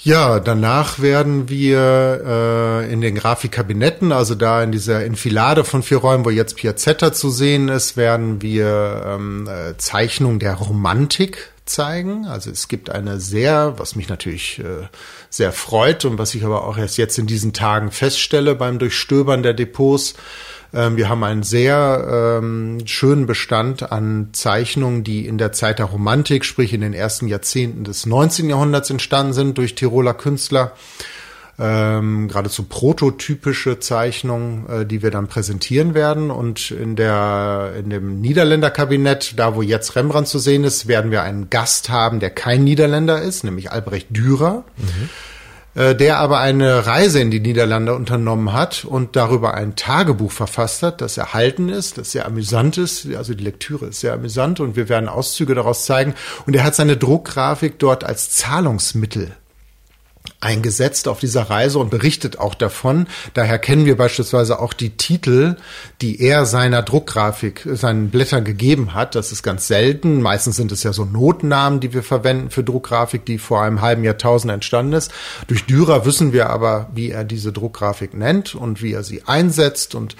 Ja, 0.00 0.38
danach 0.38 1.00
werden 1.00 1.48
wir 1.48 2.22
äh, 2.24 2.92
in 2.92 3.00
den 3.00 3.16
Grafikkabinetten, 3.16 4.12
also 4.12 4.36
da 4.36 4.62
in 4.62 4.70
dieser 4.70 5.04
Enfilade 5.04 5.64
von 5.64 5.82
vier 5.82 5.98
Räumen, 5.98 6.24
wo 6.24 6.30
jetzt 6.30 6.54
Piazzetta 6.54 7.12
zu 7.12 7.30
sehen 7.30 7.68
ist, 7.68 7.96
werden 7.96 8.40
wir 8.40 9.02
ähm, 9.04 9.48
äh, 9.48 9.76
Zeichnung 9.76 10.38
der 10.38 10.54
Romantik 10.54 11.50
zeigen. 11.64 12.26
Also 12.26 12.48
es 12.48 12.68
gibt 12.68 12.90
eine 12.90 13.18
sehr, 13.18 13.74
was 13.78 13.96
mich 13.96 14.08
natürlich 14.08 14.60
äh, 14.60 14.86
sehr 15.30 15.50
freut 15.50 16.04
und 16.04 16.16
was 16.16 16.32
ich 16.36 16.44
aber 16.44 16.64
auch 16.64 16.78
erst 16.78 16.96
jetzt 16.96 17.18
in 17.18 17.26
diesen 17.26 17.52
Tagen 17.52 17.90
feststelle 17.90 18.54
beim 18.54 18.78
Durchstöbern 18.78 19.42
der 19.42 19.54
Depots, 19.54 20.14
wir 20.70 21.08
haben 21.08 21.24
einen 21.24 21.42
sehr 21.42 22.38
ähm, 22.40 22.78
schönen 22.84 23.26
Bestand 23.26 23.90
an 23.90 24.28
Zeichnungen, 24.32 25.02
die 25.02 25.26
in 25.26 25.38
der 25.38 25.52
Zeit 25.52 25.78
der 25.78 25.86
Romantik, 25.86 26.44
sprich 26.44 26.74
in 26.74 26.82
den 26.82 26.92
ersten 26.92 27.26
Jahrzehnten 27.26 27.84
des 27.84 28.04
19. 28.04 28.50
Jahrhunderts 28.50 28.90
entstanden 28.90 29.32
sind 29.32 29.56
durch 29.56 29.74
Tiroler 29.74 30.14
Künstler. 30.14 30.72
Ähm, 31.60 32.28
geradezu 32.28 32.64
prototypische 32.64 33.80
Zeichnungen, 33.80 34.68
äh, 34.68 34.86
die 34.86 35.02
wir 35.02 35.10
dann 35.10 35.26
präsentieren 35.26 35.94
werden. 35.94 36.30
Und 36.30 36.70
in 36.70 36.94
der 36.94 37.72
in 37.78 37.90
dem 37.90 38.20
Niederländerkabinett, 38.20 39.34
da 39.36 39.56
wo 39.56 39.62
jetzt 39.62 39.96
Rembrandt 39.96 40.28
zu 40.28 40.38
sehen 40.38 40.62
ist, 40.62 40.86
werden 40.86 41.10
wir 41.10 41.22
einen 41.22 41.50
Gast 41.50 41.88
haben, 41.88 42.20
der 42.20 42.30
kein 42.30 42.62
Niederländer 42.62 43.20
ist, 43.22 43.42
nämlich 43.42 43.72
Albrecht 43.72 44.08
Dürer. 44.10 44.64
Mhm 44.76 45.08
äh, 45.78 45.94
der 45.94 46.18
aber 46.18 46.40
eine 46.40 46.86
Reise 46.86 47.20
in 47.20 47.30
die 47.30 47.38
Niederlande 47.38 47.94
unternommen 47.94 48.52
hat 48.52 48.84
und 48.84 49.14
darüber 49.14 49.54
ein 49.54 49.76
Tagebuch 49.76 50.32
verfasst 50.32 50.82
hat, 50.82 51.00
das 51.00 51.16
erhalten 51.16 51.68
ist, 51.68 51.98
das 51.98 52.10
sehr 52.10 52.26
amüsant 52.26 52.78
ist. 52.78 53.06
Also 53.14 53.32
die 53.34 53.44
Lektüre 53.44 53.86
ist 53.86 54.00
sehr 54.00 54.12
amüsant 54.12 54.58
und 54.58 54.74
wir 54.74 54.88
werden 54.88 55.08
Auszüge 55.08 55.54
daraus 55.54 55.86
zeigen. 55.86 56.14
Und 56.46 56.56
er 56.56 56.64
hat 56.64 56.74
seine 56.74 56.96
Druckgrafik 56.96 57.78
dort 57.78 58.02
als 58.02 58.30
Zahlungsmittel 58.30 59.36
eingesetzt 60.40 61.08
auf 61.08 61.18
dieser 61.18 61.50
Reise 61.50 61.78
und 61.78 61.90
berichtet 61.90 62.38
auch 62.38 62.54
davon. 62.54 63.08
Daher 63.34 63.58
kennen 63.58 63.86
wir 63.86 63.96
beispielsweise 63.96 64.60
auch 64.60 64.72
die 64.72 64.90
Titel, 64.90 65.56
die 66.00 66.20
er 66.20 66.46
seiner 66.46 66.82
Druckgrafik, 66.82 67.66
seinen 67.72 68.10
Blättern 68.10 68.44
gegeben 68.44 68.94
hat. 68.94 69.16
Das 69.16 69.32
ist 69.32 69.42
ganz 69.42 69.66
selten. 69.66 70.22
Meistens 70.22 70.56
sind 70.56 70.70
es 70.70 70.84
ja 70.84 70.92
so 70.92 71.04
Notnamen, 71.04 71.80
die 71.80 71.92
wir 71.92 72.04
verwenden 72.04 72.50
für 72.50 72.62
Druckgrafik, 72.62 73.24
die 73.24 73.38
vor 73.38 73.62
einem 73.62 73.80
halben 73.80 74.04
Jahrtausend 74.04 74.52
entstanden 74.52 74.92
ist. 74.92 75.10
Durch 75.48 75.66
Dürer 75.66 76.04
wissen 76.06 76.32
wir 76.32 76.50
aber, 76.50 76.88
wie 76.94 77.10
er 77.10 77.24
diese 77.24 77.52
Druckgrafik 77.52 78.14
nennt 78.14 78.54
und 78.54 78.80
wie 78.80 78.92
er 78.92 79.02
sie 79.02 79.22
einsetzt 79.26 79.96
und 79.96 80.14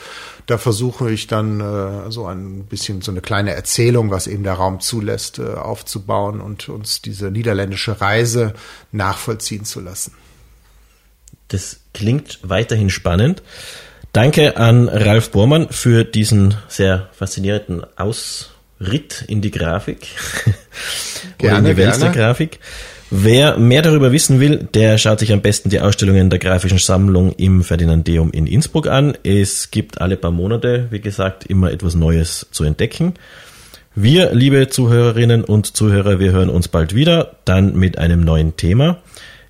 da 0.48 0.56
versuche 0.56 1.10
ich 1.10 1.26
dann 1.26 1.60
äh, 1.60 2.10
so 2.10 2.26
ein 2.26 2.64
bisschen 2.64 3.02
so 3.02 3.10
eine 3.10 3.20
kleine 3.20 3.52
Erzählung, 3.52 4.10
was 4.10 4.26
eben 4.26 4.44
der 4.44 4.54
Raum 4.54 4.80
zulässt, 4.80 5.38
äh, 5.38 5.42
aufzubauen 5.42 6.40
und 6.40 6.70
uns 6.70 7.02
diese 7.02 7.30
niederländische 7.30 8.00
Reise 8.00 8.54
nachvollziehen 8.90 9.66
zu 9.66 9.80
lassen. 9.80 10.14
Das 11.48 11.80
klingt 11.92 12.38
weiterhin 12.42 12.88
spannend. 12.88 13.42
Danke 14.12 14.56
an 14.56 14.88
Ralf 14.88 15.32
Bormann 15.32 15.68
für 15.68 16.04
diesen 16.04 16.54
sehr 16.68 17.10
faszinierenden 17.12 17.84
Aus, 17.98 18.50
Ritt 18.80 19.24
in 19.28 19.42
die 19.42 19.50
Grafik 19.50 20.06
gerne, 21.38 21.58
in 21.58 21.76
die 21.76 21.82
Welt 21.82 22.00
der 22.00 22.10
Grafik. 22.10 22.58
Wer 23.10 23.56
mehr 23.56 23.80
darüber 23.80 24.12
wissen 24.12 24.38
will, 24.38 24.68
der 24.74 24.98
schaut 24.98 25.20
sich 25.20 25.32
am 25.32 25.40
besten 25.40 25.70
die 25.70 25.80
Ausstellungen 25.80 26.28
der 26.28 26.38
grafischen 26.38 26.76
Sammlung 26.76 27.32
im 27.32 27.64
Ferdinandeum 27.64 28.30
in 28.32 28.46
Innsbruck 28.46 28.86
an. 28.86 29.16
Es 29.22 29.70
gibt 29.70 30.02
alle 30.02 30.18
paar 30.18 30.30
Monate, 30.30 30.88
wie 30.90 31.00
gesagt, 31.00 31.46
immer 31.46 31.72
etwas 31.72 31.94
Neues 31.94 32.46
zu 32.50 32.64
entdecken. 32.64 33.14
Wir, 33.94 34.34
liebe 34.34 34.68
Zuhörerinnen 34.68 35.42
und 35.42 35.74
Zuhörer, 35.74 36.20
wir 36.20 36.32
hören 36.32 36.50
uns 36.50 36.68
bald 36.68 36.94
wieder, 36.94 37.36
dann 37.46 37.74
mit 37.74 37.96
einem 37.96 38.20
neuen 38.20 38.56
Thema. 38.56 38.98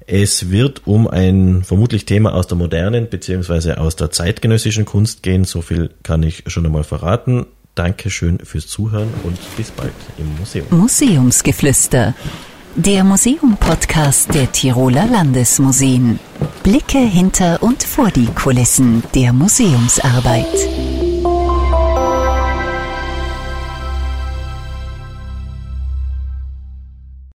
Es 0.07 0.51
wird 0.51 0.87
um 0.87 1.09
ein 1.09 1.65
vermutlich 1.65 2.07
Thema 2.07 2.35
aus 2.35 2.47
der 2.47 2.57
modernen 2.57 3.09
bzw. 3.09 3.73
aus 3.73 3.97
der 3.97 4.13
zeitgenössischen 4.13 4.85
Kunst 4.85 5.25
gehen. 5.25 5.45
So 5.45 5.63
viel 5.63 5.91
kann 6.05 6.23
ich 6.23 6.45
schon 6.47 6.65
einmal 6.65 6.85
verraten. 6.85 7.45
Dankeschön 7.75 8.39
fürs 8.39 8.69
Zuhören 8.69 9.09
und 9.25 9.37
bis 9.57 9.71
bald 9.73 9.93
im 10.17 10.35
Museum. 10.39 10.67
Museumsgeflüster. 10.71 12.15
Der 12.81 13.03
Museum-Podcast 13.03 14.33
der 14.33 14.53
Tiroler 14.53 15.09
Landesmuseen. 15.09 16.21
Blicke 16.63 16.99
hinter 16.99 17.61
und 17.61 17.83
vor 17.83 18.13
die 18.13 18.29
Kulissen 18.29 19.03
der 19.17 19.33
Museumsarbeit. 19.33 20.47